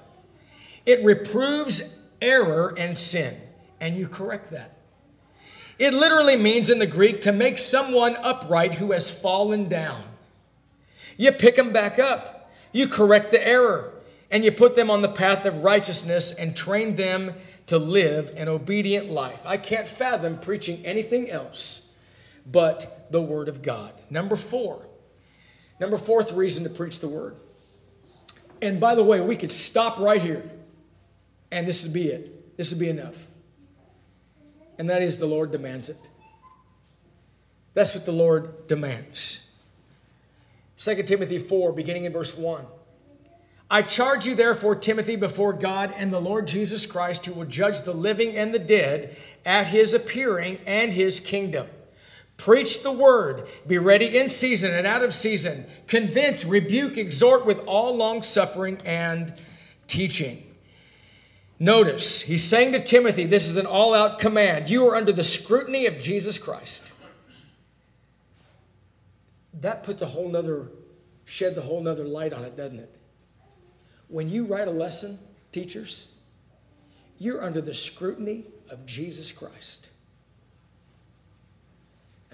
It 0.83 1.05
reproves 1.05 1.93
error 2.23 2.73
and 2.75 2.97
sin, 2.97 3.39
and 3.79 3.95
you 3.95 4.07
correct 4.07 4.49
that. 4.49 4.79
It 5.77 5.93
literally 5.93 6.37
means 6.37 6.71
in 6.71 6.79
the 6.79 6.87
Greek 6.87 7.21
to 7.21 7.31
make 7.31 7.59
someone 7.59 8.15
upright 8.15 8.73
who 8.73 8.93
has 8.93 9.11
fallen 9.11 9.69
down. 9.69 10.01
You 11.17 11.33
pick 11.33 11.55
them 11.55 11.71
back 11.71 11.99
up. 11.99 12.51
You 12.71 12.87
correct 12.87 13.29
the 13.29 13.47
error 13.47 13.93
and 14.31 14.43
you 14.43 14.51
put 14.51 14.75
them 14.75 14.89
on 14.89 15.03
the 15.03 15.09
path 15.09 15.45
of 15.45 15.63
righteousness 15.63 16.33
and 16.33 16.55
train 16.55 16.95
them 16.95 17.35
to 17.67 17.77
live 17.77 18.33
an 18.35 18.47
obedient 18.47 19.11
life. 19.11 19.43
I 19.45 19.57
can't 19.57 19.87
fathom 19.87 20.39
preaching 20.39 20.83
anything 20.83 21.29
else 21.29 21.91
but 22.51 23.05
the 23.11 23.21
Word 23.21 23.47
of 23.47 23.61
God. 23.61 23.93
Number 24.09 24.35
four. 24.35 24.84
Number 25.79 25.97
fourth 25.97 26.31
reason 26.33 26.63
to 26.63 26.69
preach 26.69 26.99
the 26.99 27.07
Word. 27.07 27.35
And 28.61 28.79
by 28.79 28.95
the 28.95 29.03
way, 29.03 29.21
we 29.21 29.35
could 29.35 29.51
stop 29.51 29.99
right 29.99 30.21
here 30.21 30.49
and 31.51 31.67
this 31.67 31.83
would 31.83 31.93
be 31.93 32.09
it. 32.09 32.57
This 32.57 32.71
would 32.71 32.79
be 32.79 32.89
enough. 32.89 33.27
And 34.77 34.89
that 34.89 35.01
is 35.01 35.17
the 35.17 35.25
Lord 35.25 35.51
demands 35.51 35.89
it. 35.89 36.09
That's 37.73 37.93
what 37.93 38.05
the 38.05 38.11
Lord 38.11 38.67
demands. 38.67 39.51
2 40.77 41.03
Timothy 41.03 41.37
4, 41.37 41.71
beginning 41.71 42.05
in 42.05 42.13
verse 42.13 42.37
1. 42.37 42.65
I 43.69 43.81
charge 43.81 44.25
you, 44.25 44.35
therefore, 44.35 44.75
Timothy, 44.75 45.15
before 45.15 45.53
God 45.53 45.93
and 45.97 46.11
the 46.11 46.19
Lord 46.19 46.45
Jesus 46.45 46.85
Christ, 46.85 47.25
who 47.25 47.33
will 47.33 47.45
judge 47.45 47.81
the 47.81 47.93
living 47.93 48.35
and 48.35 48.53
the 48.53 48.59
dead 48.59 49.15
at 49.45 49.67
his 49.67 49.93
appearing 49.93 50.59
and 50.65 50.93
his 50.93 51.19
kingdom. 51.19 51.67
Preach 52.37 52.83
the 52.83 52.91
word, 52.91 53.47
be 53.65 53.77
ready 53.77 54.17
in 54.17 54.29
season 54.29 54.73
and 54.73 54.85
out 54.85 55.03
of 55.03 55.13
season, 55.13 55.65
convince, 55.87 56.43
rebuke, 56.43 56.97
exhort 56.97 57.45
with 57.45 57.59
all 57.59 57.95
long 57.95 58.21
suffering 58.21 58.79
and 58.83 59.33
teaching. 59.87 60.43
Notice, 61.59 62.21
he's 62.21 62.43
saying 62.43 62.73
to 62.73 62.83
Timothy, 62.83 63.25
this 63.25 63.47
is 63.47 63.55
an 63.55 63.65
all 63.65 63.93
out 63.93 64.19
command. 64.19 64.69
You 64.69 64.87
are 64.87 64.95
under 64.95 65.13
the 65.13 65.23
scrutiny 65.23 65.85
of 65.85 65.97
Jesus 65.97 66.37
Christ 66.37 66.91
that 69.61 69.83
puts 69.83 70.01
a 70.01 70.05
whole 70.05 70.29
nother, 70.29 70.69
sheds 71.25 71.57
a 71.57 71.61
whole 71.61 71.81
nother 71.81 72.05
light 72.05 72.33
on 72.33 72.43
it, 72.43 72.57
doesn't 72.57 72.79
it? 72.79 72.95
When 74.07 74.29
you 74.29 74.45
write 74.45 74.67
a 74.67 74.71
lesson, 74.71 75.17
teachers, 75.51 76.13
you're 77.17 77.43
under 77.43 77.61
the 77.61 77.73
scrutiny 77.73 78.45
of 78.69 78.85
Jesus 78.85 79.31
Christ. 79.31 79.89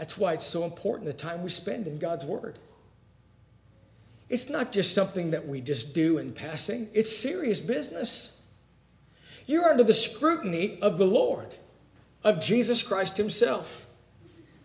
That's 0.02 0.18
why 0.18 0.34
it's 0.34 0.48
so 0.48 0.64
important 0.64 1.06
the 1.06 1.14
time 1.14 1.44
we 1.44 1.52
spend 1.52 1.86
in 1.86 2.00
God's 2.00 2.26
Word. 2.26 2.58
It's 4.30 4.50
not 4.50 4.72
just 4.72 4.96
something 4.96 5.30
that 5.30 5.48
we 5.48 5.62
just 5.62 5.94
do 5.94 6.18
in 6.18 6.34
passing, 6.34 6.90
it's 6.92 7.16
serious 7.16 7.60
business. 7.60 8.36
You're 9.46 9.70
under 9.70 9.84
the 9.84 9.94
scrutiny 9.94 10.80
of 10.82 10.98
the 10.98 11.06
Lord, 11.06 11.54
of 12.24 12.40
Jesus 12.40 12.82
Christ 12.82 13.16
Himself. 13.16 13.86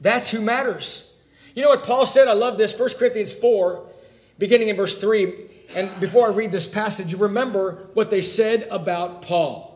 That's 0.01 0.31
who 0.31 0.40
matters. 0.40 1.14
You 1.55 1.61
know 1.61 1.68
what 1.68 1.85
Paul 1.85 2.07
said? 2.07 2.29
I 2.29 2.33
love 2.33 2.57
this. 2.57 2.79
1 2.81 2.88
Corinthians 2.99 3.35
4, 3.35 3.87
beginning 4.38 4.68
in 4.68 4.77
verse 4.77 4.99
3. 4.99 5.35
And 5.75 6.01
before 6.01 6.29
I 6.29 6.33
read 6.33 6.51
this 6.51 6.66
passage, 6.66 7.12
remember 7.12 7.90
what 7.92 8.09
they 8.09 8.22
said 8.22 8.66
about 8.70 9.20
Paul. 9.20 9.76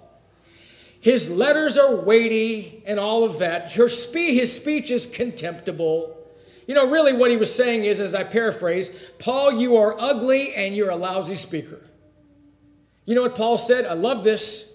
His 1.01 1.31
letters 1.31 1.79
are 1.79 1.95
weighty 1.97 2.83
and 2.87 3.01
all 3.01 3.25
of 3.25 3.39
that. 3.39 3.73
Spe- 3.73 4.15
his 4.15 4.55
speech 4.55 4.91
is 4.91 5.07
contemptible. 5.07 6.17
You 6.67 6.75
know, 6.75 6.89
really 6.89 7.15
what 7.15 7.31
he 7.31 7.37
was 7.37 7.53
saying 7.53 7.85
is, 7.85 7.99
as 7.99 8.15
I 8.15 8.23
paraphrase, 8.23 8.91
Paul, 9.19 9.53
you 9.53 9.77
are 9.79 9.99
ugly 9.99 10.55
and 10.55 10.77
you're 10.77 10.91
a 10.91 10.97
lousy 10.97 11.35
speaker. 11.35 11.81
You 13.07 13.15
know 13.15 13.23
what 13.23 13.35
Paul 13.35 13.59
said? 13.59 13.87
I 13.87 13.95
love 13.95 14.23
this. 14.23 14.71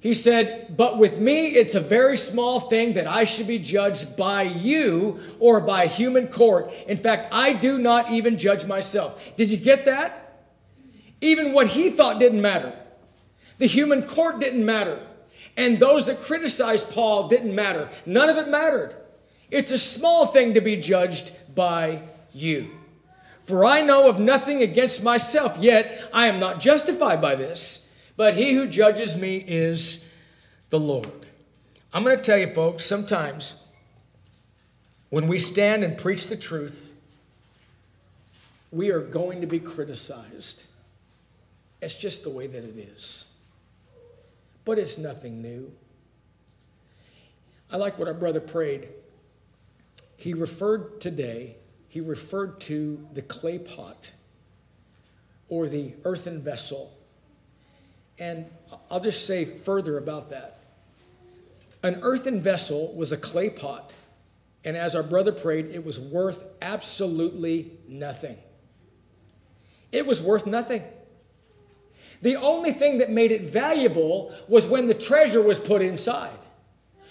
He 0.00 0.12
said, 0.12 0.76
But 0.76 0.98
with 0.98 1.18
me, 1.18 1.48
it's 1.48 1.74
a 1.74 1.80
very 1.80 2.18
small 2.18 2.60
thing 2.60 2.92
that 2.92 3.06
I 3.06 3.24
should 3.24 3.46
be 3.46 3.58
judged 3.58 4.18
by 4.18 4.42
you 4.42 5.18
or 5.40 5.60
by 5.60 5.86
human 5.86 6.28
court. 6.28 6.70
In 6.86 6.98
fact, 6.98 7.28
I 7.32 7.54
do 7.54 7.78
not 7.78 8.10
even 8.10 8.36
judge 8.36 8.66
myself. 8.66 9.34
Did 9.38 9.50
you 9.50 9.56
get 9.56 9.86
that? 9.86 10.44
Even 11.22 11.54
what 11.54 11.68
he 11.68 11.88
thought 11.88 12.18
didn't 12.18 12.42
matter. 12.42 12.78
The 13.58 13.66
human 13.66 14.02
court 14.02 14.40
didn't 14.40 14.64
matter. 14.64 15.00
And 15.56 15.78
those 15.78 16.06
that 16.06 16.20
criticized 16.20 16.90
Paul 16.90 17.28
didn't 17.28 17.54
matter. 17.54 17.88
None 18.06 18.28
of 18.28 18.36
it 18.36 18.48
mattered. 18.48 18.96
It's 19.50 19.70
a 19.70 19.78
small 19.78 20.26
thing 20.26 20.54
to 20.54 20.60
be 20.60 20.76
judged 20.76 21.32
by 21.54 22.02
you. 22.32 22.70
For 23.40 23.64
I 23.64 23.82
know 23.82 24.08
of 24.08 24.18
nothing 24.18 24.62
against 24.62 25.02
myself, 25.02 25.58
yet 25.58 26.08
I 26.12 26.26
am 26.28 26.40
not 26.40 26.60
justified 26.60 27.20
by 27.20 27.34
this. 27.34 27.88
But 28.16 28.34
he 28.34 28.54
who 28.54 28.66
judges 28.66 29.16
me 29.16 29.36
is 29.36 30.10
the 30.70 30.80
Lord. 30.80 31.26
I'm 31.92 32.02
going 32.02 32.16
to 32.16 32.22
tell 32.22 32.38
you, 32.38 32.48
folks, 32.48 32.84
sometimes 32.84 33.62
when 35.10 35.28
we 35.28 35.38
stand 35.38 35.84
and 35.84 35.96
preach 35.96 36.26
the 36.26 36.36
truth, 36.36 36.92
we 38.72 38.90
are 38.90 39.00
going 39.00 39.40
to 39.42 39.46
be 39.46 39.60
criticized. 39.60 40.64
It's 41.80 41.94
just 41.94 42.24
the 42.24 42.30
way 42.30 42.46
that 42.46 42.64
it 42.64 42.76
is. 42.76 43.26
But 44.64 44.78
it's 44.78 44.98
nothing 44.98 45.42
new. 45.42 45.72
I 47.70 47.76
like 47.76 47.98
what 47.98 48.08
our 48.08 48.14
brother 48.14 48.40
prayed. 48.40 48.88
He 50.16 50.32
referred 50.32 51.00
today, 51.00 51.56
he 51.88 52.00
referred 52.00 52.60
to 52.62 53.06
the 53.12 53.22
clay 53.22 53.58
pot 53.58 54.12
or 55.48 55.66
the 55.66 55.94
earthen 56.04 56.40
vessel 56.40 56.96
and 58.18 58.46
I'll 58.90 59.00
just 59.00 59.26
say 59.26 59.44
further 59.44 59.98
about 59.98 60.30
that. 60.30 60.58
An 61.82 61.98
earthen 62.02 62.40
vessel 62.40 62.94
was 62.94 63.12
a 63.12 63.16
clay 63.16 63.50
pot, 63.50 63.92
and 64.64 64.76
as 64.76 64.94
our 64.94 65.02
brother 65.02 65.32
prayed, 65.32 65.66
it 65.66 65.84
was 65.84 66.00
worth 66.00 66.44
absolutely 66.62 67.72
nothing. 67.88 68.38
it 69.92 70.06
was 70.06 70.20
worth 70.20 70.46
nothing. 70.46 70.82
The 72.24 72.36
only 72.36 72.72
thing 72.72 72.98
that 72.98 73.10
made 73.10 73.32
it 73.32 73.42
valuable 73.42 74.34
was 74.48 74.66
when 74.66 74.86
the 74.86 74.94
treasure 74.94 75.42
was 75.42 75.58
put 75.58 75.82
inside. 75.82 76.38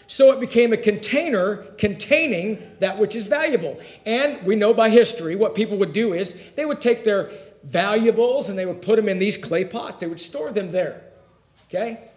So 0.07 0.31
it 0.31 0.39
became 0.39 0.73
a 0.73 0.77
container 0.77 1.57
containing 1.77 2.57
that 2.79 2.97
which 2.97 3.15
is 3.15 3.27
valuable. 3.27 3.79
And 4.07 4.43
we 4.43 4.55
know 4.55 4.73
by 4.73 4.89
history 4.89 5.35
what 5.35 5.53
people 5.53 5.77
would 5.77 5.93
do 5.93 6.13
is 6.13 6.33
they 6.55 6.65
would 6.65 6.81
take 6.81 7.03
their 7.03 7.29
valuables 7.63 8.49
and 8.49 8.57
they 8.57 8.65
would 8.65 8.81
put 8.81 8.95
them 8.95 9.07
in 9.07 9.19
these 9.19 9.37
clay 9.37 9.65
pots, 9.65 9.99
they 9.99 10.07
would 10.07 10.19
store 10.19 10.51
them 10.51 10.71
there. 10.71 11.03
Okay? 11.69 12.09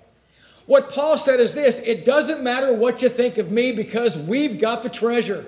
What 0.64 0.88
Paul 0.88 1.18
said 1.18 1.38
is 1.38 1.52
this 1.52 1.78
it 1.80 2.06
doesn't 2.06 2.42
matter 2.42 2.72
what 2.72 3.02
you 3.02 3.10
think 3.10 3.36
of 3.36 3.50
me 3.50 3.72
because 3.72 4.16
we've 4.16 4.58
got 4.58 4.82
the 4.82 4.88
treasure. 4.88 5.44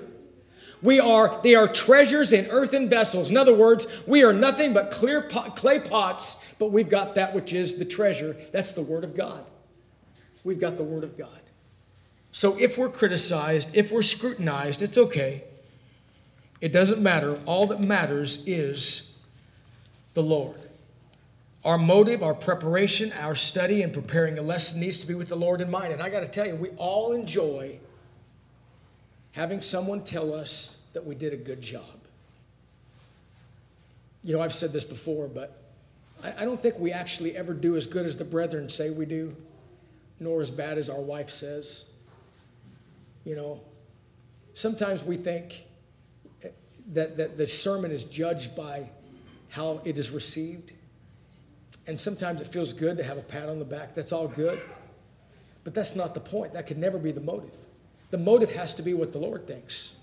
We 0.82 1.00
are, 1.00 1.40
they 1.42 1.54
are 1.54 1.66
treasures 1.66 2.32
in 2.32 2.46
earthen 2.50 2.88
vessels. 2.88 3.30
In 3.30 3.36
other 3.36 3.54
words, 3.54 3.86
we 4.06 4.22
are 4.22 4.32
nothing 4.32 4.72
but 4.72 4.90
clear 4.90 5.22
pot, 5.22 5.56
clay 5.56 5.80
pots, 5.80 6.38
but 6.58 6.70
we've 6.70 6.88
got 6.88 7.16
that 7.16 7.34
which 7.34 7.52
is 7.52 7.78
the 7.78 7.84
treasure. 7.84 8.36
That's 8.52 8.72
the 8.72 8.82
Word 8.82 9.04
of 9.04 9.16
God. 9.16 9.44
We've 10.44 10.60
got 10.60 10.76
the 10.76 10.84
Word 10.84 11.04
of 11.04 11.18
God. 11.18 11.30
So 12.30 12.56
if 12.58 12.78
we're 12.78 12.90
criticized, 12.90 13.76
if 13.76 13.90
we're 13.90 14.02
scrutinized, 14.02 14.82
it's 14.82 14.98
okay. 14.98 15.44
It 16.60 16.72
doesn't 16.72 17.00
matter. 17.00 17.38
All 17.46 17.66
that 17.68 17.80
matters 17.80 18.44
is 18.46 19.16
the 20.14 20.22
Lord. 20.22 20.56
Our 21.64 21.78
motive, 21.78 22.22
our 22.22 22.34
preparation, 22.34 23.12
our 23.18 23.34
study, 23.34 23.82
and 23.82 23.92
preparing 23.92 24.38
a 24.38 24.42
lesson 24.42 24.80
needs 24.80 25.00
to 25.00 25.06
be 25.06 25.14
with 25.14 25.28
the 25.28 25.36
Lord 25.36 25.60
in 25.60 25.70
mind. 25.70 25.92
And 25.92 26.02
I 26.02 26.08
got 26.08 26.20
to 26.20 26.28
tell 26.28 26.46
you, 26.46 26.54
we 26.54 26.70
all 26.70 27.12
enjoy 27.12 27.78
having 29.38 29.62
someone 29.62 30.02
tell 30.02 30.34
us 30.34 30.78
that 30.94 31.06
we 31.06 31.14
did 31.14 31.32
a 31.32 31.36
good 31.36 31.62
job. 31.62 31.84
You 34.24 34.34
know, 34.34 34.42
I've 34.42 34.52
said 34.52 34.72
this 34.72 34.82
before, 34.82 35.28
but 35.28 35.62
I, 36.24 36.44
don't 36.44 36.60
think 36.60 36.76
we 36.80 36.90
actually 36.90 37.36
ever 37.36 37.54
do 37.54 37.76
as 37.76 37.86
good 37.86 38.04
as 38.04 38.16
the 38.16 38.24
brethren 38.24 38.68
say 38.68 38.90
we 38.90 39.06
do, 39.06 39.36
nor 40.18 40.42
as 40.42 40.50
bad 40.50 40.76
as 40.76 40.90
our 40.90 41.00
wife 41.00 41.30
says. 41.30 41.84
You 43.24 43.36
know, 43.36 43.60
sometimes 44.54 45.04
we 45.04 45.16
think 45.16 45.66
that, 46.92 47.16
that 47.16 47.38
the 47.38 47.46
sermon 47.46 47.92
is 47.92 48.02
judged 48.02 48.56
by 48.56 48.90
how 49.50 49.80
it 49.84 50.00
is 50.00 50.10
received. 50.10 50.72
And 51.86 51.98
sometimes 51.98 52.40
it 52.40 52.48
feels 52.48 52.72
good 52.72 52.96
to 52.96 53.04
have 53.04 53.18
a 53.18 53.22
pat 53.22 53.48
on 53.48 53.60
the 53.60 53.64
back. 53.64 53.94
That's 53.94 54.10
all 54.10 54.26
good. 54.26 54.60
But 55.62 55.74
that's 55.74 55.94
not 55.94 56.12
the 56.12 56.20
point. 56.20 56.54
That 56.54 56.66
could 56.66 56.78
never 56.78 56.98
be 56.98 57.12
the 57.12 57.20
motive. 57.20 57.54
The 58.10 58.18
motive 58.18 58.54
has 58.54 58.74
to 58.74 58.82
be 58.82 58.94
what 58.94 59.12
the 59.12 59.18
Lord 59.18 59.46
thinks. 59.46 59.96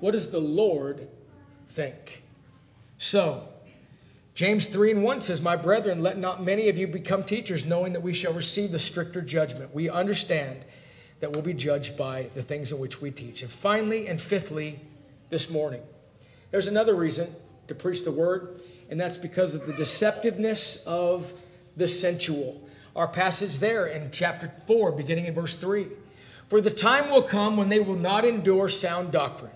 What 0.00 0.12
does 0.12 0.30
the 0.30 0.40
Lord 0.40 1.08
think? 1.68 2.22
So, 2.98 3.48
James 4.34 4.66
3 4.66 4.92
and 4.92 5.02
1 5.02 5.20
says, 5.22 5.42
My 5.42 5.56
brethren, 5.56 6.02
let 6.02 6.18
not 6.18 6.42
many 6.42 6.68
of 6.68 6.78
you 6.78 6.86
become 6.86 7.22
teachers, 7.22 7.64
knowing 7.64 7.92
that 7.92 8.00
we 8.00 8.12
shall 8.12 8.32
receive 8.32 8.72
the 8.72 8.78
stricter 8.78 9.20
judgment. 9.20 9.74
We 9.74 9.90
understand 9.90 10.64
that 11.20 11.32
we'll 11.32 11.42
be 11.42 11.54
judged 11.54 11.96
by 11.96 12.30
the 12.34 12.42
things 12.42 12.72
in 12.72 12.78
which 12.78 13.00
we 13.00 13.10
teach. 13.10 13.42
And 13.42 13.50
finally 13.50 14.06
and 14.06 14.20
fifthly, 14.20 14.80
this 15.30 15.48
morning, 15.48 15.82
there's 16.50 16.66
another 16.66 16.94
reason 16.94 17.34
to 17.68 17.74
preach 17.74 18.04
the 18.04 18.10
word, 18.10 18.60
and 18.90 19.00
that's 19.00 19.16
because 19.16 19.54
of 19.54 19.66
the 19.66 19.72
deceptiveness 19.72 20.84
of 20.86 21.32
the 21.76 21.86
sensual. 21.86 22.68
Our 22.96 23.06
passage 23.06 23.58
there 23.58 23.86
in 23.86 24.10
chapter 24.10 24.52
4, 24.66 24.92
beginning 24.92 25.26
in 25.26 25.34
verse 25.34 25.54
3. 25.54 25.86
For 26.50 26.60
the 26.60 26.70
time 26.70 27.08
will 27.08 27.22
come 27.22 27.56
when 27.56 27.68
they 27.68 27.78
will 27.78 27.96
not 27.96 28.24
endure 28.24 28.68
sound 28.68 29.12
doctrine, 29.12 29.52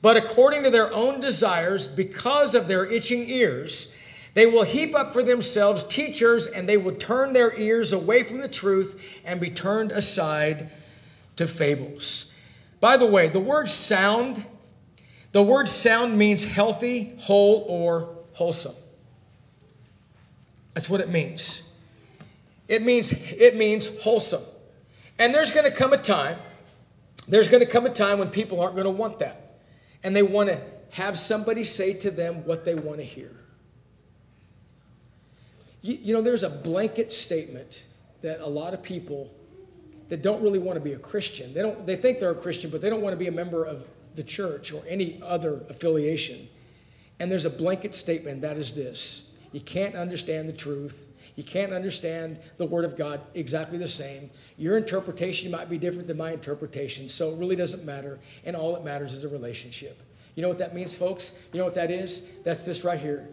but 0.00 0.16
according 0.16 0.62
to 0.62 0.70
their 0.70 0.90
own 0.92 1.20
desires, 1.20 1.86
because 1.86 2.54
of 2.54 2.68
their 2.68 2.86
itching 2.86 3.28
ears, 3.28 3.94
they 4.32 4.46
will 4.46 4.64
heap 4.64 4.94
up 4.94 5.12
for 5.12 5.22
themselves 5.22 5.84
teachers, 5.84 6.46
and 6.46 6.66
they 6.66 6.78
will 6.78 6.94
turn 6.94 7.34
their 7.34 7.54
ears 7.58 7.92
away 7.92 8.22
from 8.22 8.38
the 8.38 8.48
truth 8.48 9.20
and 9.26 9.38
be 9.38 9.50
turned 9.50 9.92
aside 9.92 10.70
to 11.36 11.46
fables. 11.46 12.32
By 12.80 12.96
the 12.96 13.06
way, 13.06 13.28
the 13.28 13.38
word 13.40 13.68
sound, 13.68 14.42
the 15.32 15.42
word 15.42 15.68
sound 15.68 16.16
means 16.16 16.44
healthy, 16.44 17.14
whole, 17.18 17.66
or 17.68 18.16
wholesome. 18.32 18.74
That's 20.72 20.88
what 20.88 21.02
it 21.02 21.10
means. 21.10 21.70
It 22.68 22.82
means 22.82 23.12
it 23.12 23.54
means 23.54 24.00
wholesome. 24.00 24.42
And 25.18 25.34
there's 25.34 25.50
going 25.50 25.64
to 25.64 25.70
come 25.70 25.92
a 25.92 25.98
time, 25.98 26.38
there's 27.28 27.48
going 27.48 27.64
to 27.64 27.70
come 27.70 27.86
a 27.86 27.92
time 27.92 28.18
when 28.18 28.30
people 28.30 28.60
aren't 28.60 28.74
going 28.74 28.84
to 28.84 28.90
want 28.90 29.18
that. 29.20 29.58
And 30.02 30.14
they 30.14 30.22
want 30.22 30.48
to 30.48 30.60
have 30.90 31.18
somebody 31.18 31.64
say 31.64 31.94
to 31.94 32.10
them 32.10 32.44
what 32.44 32.64
they 32.64 32.74
want 32.74 32.98
to 32.98 33.04
hear. 33.04 33.32
You, 35.82 35.98
you 36.00 36.12
know, 36.12 36.22
there's 36.22 36.42
a 36.42 36.50
blanket 36.50 37.12
statement 37.12 37.82
that 38.22 38.40
a 38.40 38.46
lot 38.46 38.74
of 38.74 38.82
people 38.82 39.32
that 40.08 40.22
don't 40.22 40.42
really 40.42 40.58
want 40.58 40.76
to 40.76 40.80
be 40.80 40.92
a 40.92 40.98
Christian, 40.98 41.52
they, 41.52 41.62
don't, 41.62 41.84
they 41.86 41.96
think 41.96 42.20
they're 42.20 42.30
a 42.30 42.34
Christian, 42.34 42.70
but 42.70 42.80
they 42.80 42.90
don't 42.90 43.02
want 43.02 43.12
to 43.12 43.18
be 43.18 43.26
a 43.26 43.32
member 43.32 43.64
of 43.64 43.86
the 44.14 44.22
church 44.22 44.72
or 44.72 44.82
any 44.88 45.20
other 45.22 45.62
affiliation. 45.68 46.48
And 47.18 47.30
there's 47.30 47.44
a 47.44 47.50
blanket 47.50 47.94
statement 47.94 48.42
that 48.42 48.56
is 48.56 48.74
this 48.74 49.32
you 49.52 49.60
can't 49.60 49.94
understand 49.94 50.48
the 50.48 50.52
truth 50.52 51.08
you 51.36 51.44
can't 51.44 51.72
understand 51.72 52.40
the 52.56 52.64
Word 52.64 52.84
of 52.84 52.96
God 52.96 53.20
exactly 53.34 53.78
the 53.78 53.86
same. 53.86 54.30
Your 54.56 54.78
interpretation 54.78 55.50
might 55.50 55.68
be 55.68 55.76
different 55.76 56.08
than 56.08 56.16
my 56.16 56.32
interpretation, 56.32 57.08
so 57.10 57.32
it 57.32 57.38
really 57.38 57.56
doesn't 57.56 57.84
matter. 57.84 58.18
And 58.44 58.56
all 58.56 58.72
that 58.72 58.84
matters 58.84 59.12
is 59.12 59.22
a 59.22 59.28
relationship. 59.28 60.00
You 60.34 60.42
know 60.42 60.48
what 60.48 60.58
that 60.58 60.74
means, 60.74 60.94
folks? 60.94 61.38
You 61.52 61.58
know 61.58 61.64
what 61.64 61.74
that 61.74 61.90
is? 61.90 62.26
That's 62.42 62.64
this 62.64 62.84
right 62.84 62.98
here. 62.98 63.28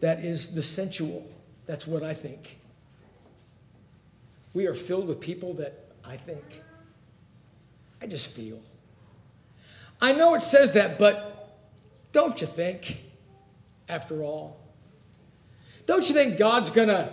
That 0.00 0.24
is 0.24 0.54
the 0.54 0.62
sensual. 0.62 1.26
That's 1.66 1.86
what 1.86 2.02
I 2.02 2.14
think. 2.14 2.58
We 4.54 4.66
are 4.66 4.74
filled 4.74 5.06
with 5.06 5.20
people 5.20 5.54
that 5.54 5.84
I 6.04 6.16
think. 6.16 6.62
I 8.00 8.06
just 8.06 8.34
feel. 8.34 8.60
I 10.00 10.12
know 10.12 10.34
it 10.34 10.42
says 10.42 10.72
that, 10.74 10.98
but 10.98 11.58
don't 12.10 12.40
you 12.40 12.46
think, 12.46 12.98
after 13.88 14.22
all? 14.22 14.61
Don't 15.86 16.08
you 16.08 16.14
think 16.14 16.38
God's 16.38 16.70
going 16.70 16.88
to 16.88 17.12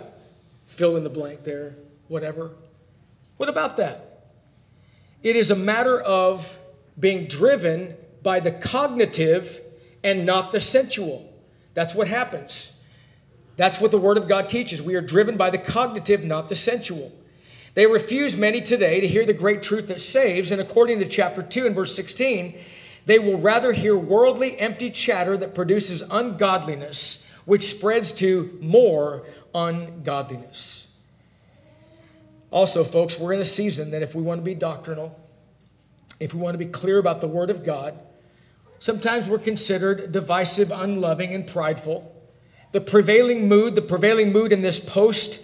fill 0.66 0.96
in 0.96 1.04
the 1.04 1.10
blank 1.10 1.44
there, 1.44 1.74
whatever? 2.08 2.50
What 3.36 3.48
about 3.48 3.76
that? 3.78 4.24
It 5.22 5.36
is 5.36 5.50
a 5.50 5.56
matter 5.56 6.00
of 6.00 6.58
being 6.98 7.26
driven 7.26 7.94
by 8.22 8.40
the 8.40 8.52
cognitive 8.52 9.60
and 10.04 10.24
not 10.24 10.52
the 10.52 10.60
sensual. 10.60 11.32
That's 11.74 11.94
what 11.94 12.08
happens. 12.08 12.80
That's 13.56 13.80
what 13.80 13.90
the 13.90 13.98
Word 13.98 14.16
of 14.16 14.28
God 14.28 14.48
teaches. 14.48 14.80
We 14.80 14.94
are 14.94 15.02
driven 15.02 15.36
by 15.36 15.50
the 15.50 15.58
cognitive, 15.58 16.24
not 16.24 16.48
the 16.48 16.54
sensual. 16.54 17.12
They 17.74 17.86
refuse 17.86 18.36
many 18.36 18.60
today 18.60 19.00
to 19.00 19.06
hear 19.06 19.26
the 19.26 19.32
great 19.32 19.62
truth 19.62 19.88
that 19.88 20.00
saves, 20.00 20.50
and 20.50 20.60
according 20.60 20.98
to 21.00 21.06
chapter 21.06 21.42
2 21.42 21.66
and 21.66 21.74
verse 21.74 21.94
16, 21.94 22.58
they 23.06 23.18
will 23.18 23.38
rather 23.38 23.72
hear 23.72 23.96
worldly, 23.96 24.58
empty 24.58 24.90
chatter 24.90 25.36
that 25.36 25.54
produces 25.54 26.02
ungodliness 26.10 27.26
which 27.50 27.66
spreads 27.66 28.12
to 28.12 28.56
more 28.62 29.24
ungodliness. 29.56 30.86
Also, 32.52 32.84
folks, 32.84 33.18
we're 33.18 33.32
in 33.32 33.40
a 33.40 33.44
season 33.44 33.90
that 33.90 34.02
if 34.02 34.14
we 34.14 34.22
want 34.22 34.40
to 34.40 34.44
be 34.44 34.54
doctrinal, 34.54 35.18
if 36.20 36.32
we 36.32 36.38
want 36.38 36.54
to 36.54 36.64
be 36.64 36.70
clear 36.70 36.98
about 36.98 37.20
the 37.20 37.26
Word 37.26 37.50
of 37.50 37.64
God, 37.64 38.00
sometimes 38.78 39.26
we're 39.26 39.40
considered 39.40 40.12
divisive, 40.12 40.70
unloving, 40.70 41.34
and 41.34 41.44
prideful. 41.44 42.14
The 42.70 42.80
prevailing 42.80 43.48
mood, 43.48 43.74
the 43.74 43.82
prevailing 43.82 44.30
mood 44.30 44.52
in 44.52 44.62
this 44.62 44.78
post 44.78 45.40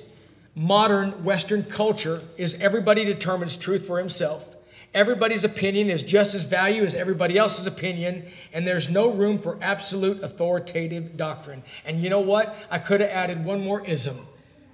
modern 0.55 1.25
Western 1.25 1.65
culture 1.65 2.23
is 2.37 2.55
everybody 2.61 3.05
determines 3.05 3.57
truth 3.57 3.85
for 3.85 3.99
himself. 3.99 4.56
Everybody's 4.97 5.45
opinion 5.45 5.91
is 5.91 6.03
just 6.03 6.35
as 6.35 6.47
value 6.47 6.83
as 6.83 6.95
everybody 6.95 7.37
else's 7.37 7.67
opinion, 7.67 8.25
and 8.55 8.67
there's 8.67 8.89
no 8.89 9.11
room 9.11 9.39
for 9.39 9.59
absolute 9.61 10.23
authoritative 10.23 11.19
doctrine. 11.19 11.63
And 11.85 12.03
you 12.03 12.09
know 12.09 12.21
what? 12.21 12.57
I 12.71 12.79
could 12.79 13.01
have 13.01 13.11
added 13.11 13.45
one 13.45 13.63
more 13.63 13.85
ism. 13.85 14.17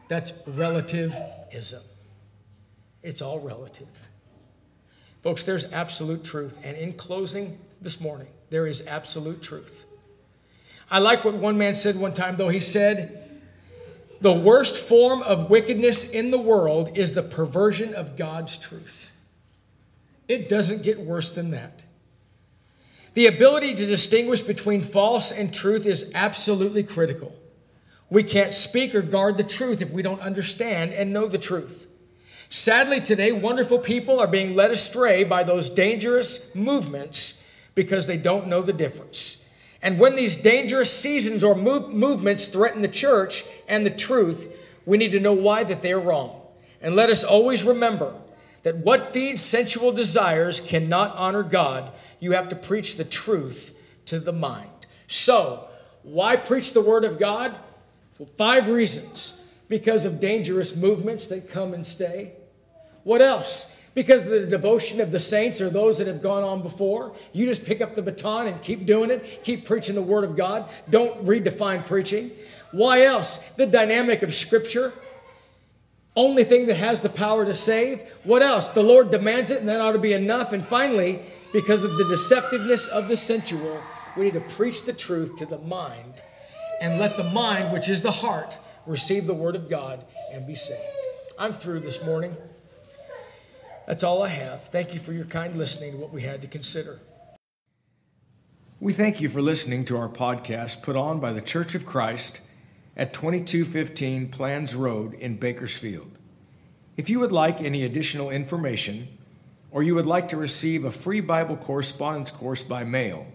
That's 0.07 0.33
relativism. 0.47 1.83
It's 3.03 3.21
all 3.21 3.41
relative. 3.41 3.89
Folks, 5.23 5.43
there's 5.43 5.65
absolute 5.73 6.23
truth. 6.23 6.57
And 6.63 6.77
in 6.77 6.93
closing 6.93 7.59
this 7.81 8.01
morning, 8.01 8.29
there 8.49 8.69
is 8.69 8.87
absolute 8.87 9.43
truth. 9.43 9.87
I 10.89 11.01
like 11.01 11.25
what 11.25 11.35
one 11.35 11.59
man 11.59 11.75
said 11.75 11.97
one 11.97 12.15
time, 12.15 12.37
though. 12.37 12.49
He 12.49 12.61
said, 12.61 13.41
The 14.21 14.33
worst 14.33 14.77
form 14.77 15.21
of 15.23 15.51
wickedness 15.51 16.09
in 16.09 16.31
the 16.31 16.39
world 16.39 16.97
is 16.97 17.11
the 17.11 17.25
perversion 17.25 17.93
of 17.95 18.17
God's 18.17 18.57
truth. 18.57 19.12
It 20.33 20.49
doesn't 20.49 20.83
get 20.83 20.99
worse 20.99 21.31
than 21.31 21.51
that. 21.51 21.85
The 23.13 23.27
ability 23.27 23.75
to 23.75 23.87
distinguish 23.87 24.41
between 24.41 24.81
false 24.81 25.31
and 25.31 25.53
truth 25.53 25.85
is 25.85 26.11
absolutely 26.15 26.83
critical. 26.83 27.35
We 28.09 28.23
can't 28.23 28.55
speak 28.55 28.95
or 28.95 29.03
guard 29.03 29.37
the 29.37 29.45
truth 29.45 29.83
if 29.83 29.91
we 29.91 30.01
don't 30.01 30.23
understand 30.23 30.93
and 30.93 31.13
know 31.13 31.29
the 31.29 31.37
truth. 31.39 31.87
Sadly, 32.49 33.01
today, 33.01 33.33
wonderful 33.33 33.79
people 33.79 34.19
are 34.21 34.27
being 34.27 34.55
led 34.55 34.71
astray 34.71 35.25
by 35.25 35.43
those 35.43 35.69
dangerous 35.69 36.55
movements 36.55 37.47
because 37.75 38.07
they 38.07 38.17
don't 38.17 38.47
know 38.47 38.63
the 38.63 38.73
difference. 38.73 39.47
And 39.83 39.99
when 39.99 40.17
these 40.17 40.37
dangerous 40.37 40.91
seasons 40.91 41.45
or 41.45 41.55
move, 41.55 41.91
movements 41.93 42.47
threaten 42.47 42.81
the 42.81 42.89
church 42.89 43.45
and 43.69 43.85
the 43.85 43.91
truth, 43.91 44.55
we 44.87 44.97
need 44.97 45.13
to 45.13 45.21
know 45.21 45.33
why 45.33 45.65
that 45.65 45.83
they're 45.83 45.99
wrong. 45.99 46.41
And 46.81 46.97
let 46.97 47.11
us 47.11 47.25
always 47.25 47.65
remember 47.65 48.15
that 48.63 48.79
what 48.79 49.13
feeds 49.13 49.43
sensual 49.43 49.93
desires 49.93 50.61
cannot 50.61 51.17
honor 51.17 51.43
God. 51.43 51.91
You 52.21 52.33
have 52.33 52.49
to 52.51 52.57
preach 52.57 52.97
the 52.97 53.05
truth 53.05 53.77
to 54.07 54.19
the 54.19 54.33
mind. 54.33 54.71
So, 55.07 55.69
why 56.03 56.37
preach 56.37 56.73
the 56.73 56.81
word 56.81 57.05
of 57.05 57.19
God? 57.19 57.59
For 58.15 58.27
five 58.27 58.69
reasons. 58.69 59.43
Because 59.69 60.05
of 60.05 60.21
dangerous 60.21 60.77
movements 60.77 61.27
that 61.29 61.49
come 61.49 61.75
and 61.75 61.87
stay. 61.87 62.33
What 63.05 63.23
else? 63.23 63.77
Because 63.95 64.25
of 64.25 64.31
the 64.31 64.47
devotion 64.47 65.01
of 65.01 65.11
the 65.11 65.19
saints 65.19 65.61
or 65.61 65.69
those 65.69 65.99
that 65.99 66.07
have 66.07 66.23
gone 66.23 66.43
on 66.43 66.63
before. 66.63 67.15
You 67.33 67.47
just 67.47 67.65
pick 67.65 67.81
up 67.81 67.95
the 67.95 68.03
baton 68.03 68.47
and 68.47 68.63
keep 68.63 68.87
doing 68.87 69.11
it. 69.11 69.43
Keep 69.43 69.67
preaching 69.67 69.95
the 69.95 70.03
word 70.03 70.25
of 70.25 70.37
God. 70.37 70.69
Don't 70.89 71.25
redefine 71.25 71.87
preaching. 71.87 72.31
Why 72.71 73.03
else? 73.03 73.39
The 73.57 73.67
dynamic 73.67 74.23
of 74.23 74.35
Scripture. 74.35 74.93
Only 76.15 76.45
thing 76.45 76.67
that 76.67 76.77
has 76.77 77.01
the 77.01 77.09
power 77.09 77.45
to 77.45 77.55
save. 77.55 78.03
What 78.25 78.43
else? 78.43 78.69
The 78.69 78.83
Lord 78.83 79.11
demands 79.11 79.51
it, 79.51 79.61
and 79.61 79.69
that 79.69 79.81
ought 79.81 79.93
to 79.93 79.99
be 79.99 80.13
enough. 80.13 80.53
And 80.53 80.65
finally, 80.65 81.21
because 81.53 81.85
of 81.85 81.97
the 81.97 82.05
deceptiveness 82.05 82.89
of 82.89 83.09
the 83.09 83.17
sensual, 83.17 83.83
we 84.17 84.25
need 84.25 84.35
to 84.35 84.41
preach 84.41 84.83
the 84.83 84.93
truth 84.93 85.37
to 85.37 85.47
the 85.47 85.59
mind 85.59 86.23
and 86.83 86.99
let 86.99 87.17
the 87.17 87.25
mind, 87.31 87.73
which 87.73 87.89
is 87.89 88.03
the 88.03 88.11
heart, 88.11 88.59
receive 88.87 89.27
the 89.27 89.35
word 89.35 89.57
of 89.57 89.71
God 89.71 90.05
and 90.33 90.47
be 90.47 90.55
saved. 90.55 90.83
I'm 91.39 91.53
through 91.53 91.81
this 91.81 92.05
morning. 92.05 92.37
That's 93.87 94.05
all 94.05 94.23
I 94.23 94.29
have. 94.29 94.65
Thank 94.65 94.93
you 94.93 95.01
for 95.01 95.13
your 95.13 95.25
kind 95.25 95.57
listening 95.57 95.93
to 95.93 95.99
what 95.99 96.13
we 96.13 96.23
had 96.23 96.43
to 96.43 96.49
consider. 96.49 96.99
We 98.81 98.93
thank 98.93 99.21
you 99.21 99.29
for 99.29 99.41
listening 99.41 99.85
to 99.87 99.97
our 99.97 100.09
podcast 100.09 100.83
put 100.83 100.97
on 100.97 101.21
by 101.21 101.33
the 101.33 101.41
Church 101.41 101.75
of 101.75 101.87
Christ 101.87 102.41
at 102.97 103.15
2215 103.15 104.31
Planz 104.31 104.77
Road 104.77 105.15
in 105.15 105.37
Bakersfield. 105.37 106.11
If 106.97 107.09
you 107.09 107.21
would 107.21 107.31
like 107.33 107.61
any 107.61 107.85
additional 107.85 108.31
information, 108.31 109.07
or 109.71 109.83
you 109.83 109.95
would 109.95 110.07
like 110.07 110.29
to 110.29 110.37
receive 110.37 110.85
a 110.85 110.93
free 110.93 111.21
Bible 111.21 111.57
correspondence 111.57 112.31
course 112.31 112.63
by 112.63 112.85
mail, 112.85 113.27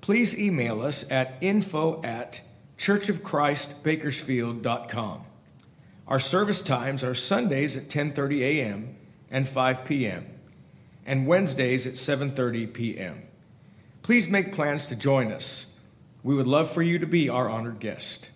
please 0.00 0.38
email 0.38 0.80
us 0.80 1.10
at 1.10 1.34
info 1.42 2.00
at 2.02 2.40
churchofchristbakersfield.com. 2.78 5.24
Our 6.08 6.18
service 6.18 6.62
times 6.62 7.04
are 7.04 7.14
Sundays 7.14 7.76
at 7.76 7.90
10:30 7.90 8.40
a.m. 8.40 8.96
and 9.30 9.46
5 9.46 9.84
p.m. 9.84 10.24
and 11.04 11.26
Wednesdays 11.26 11.86
at 11.86 11.92
7:30 11.94 12.72
p.m. 12.72 13.24
Please 14.02 14.28
make 14.28 14.54
plans 14.54 14.86
to 14.86 14.96
join 14.96 15.30
us. 15.30 15.78
We 16.22 16.34
would 16.34 16.46
love 16.46 16.70
for 16.70 16.80
you 16.82 16.98
to 16.98 17.06
be 17.06 17.28
our 17.28 17.50
honored 17.50 17.80
guest. 17.80 18.30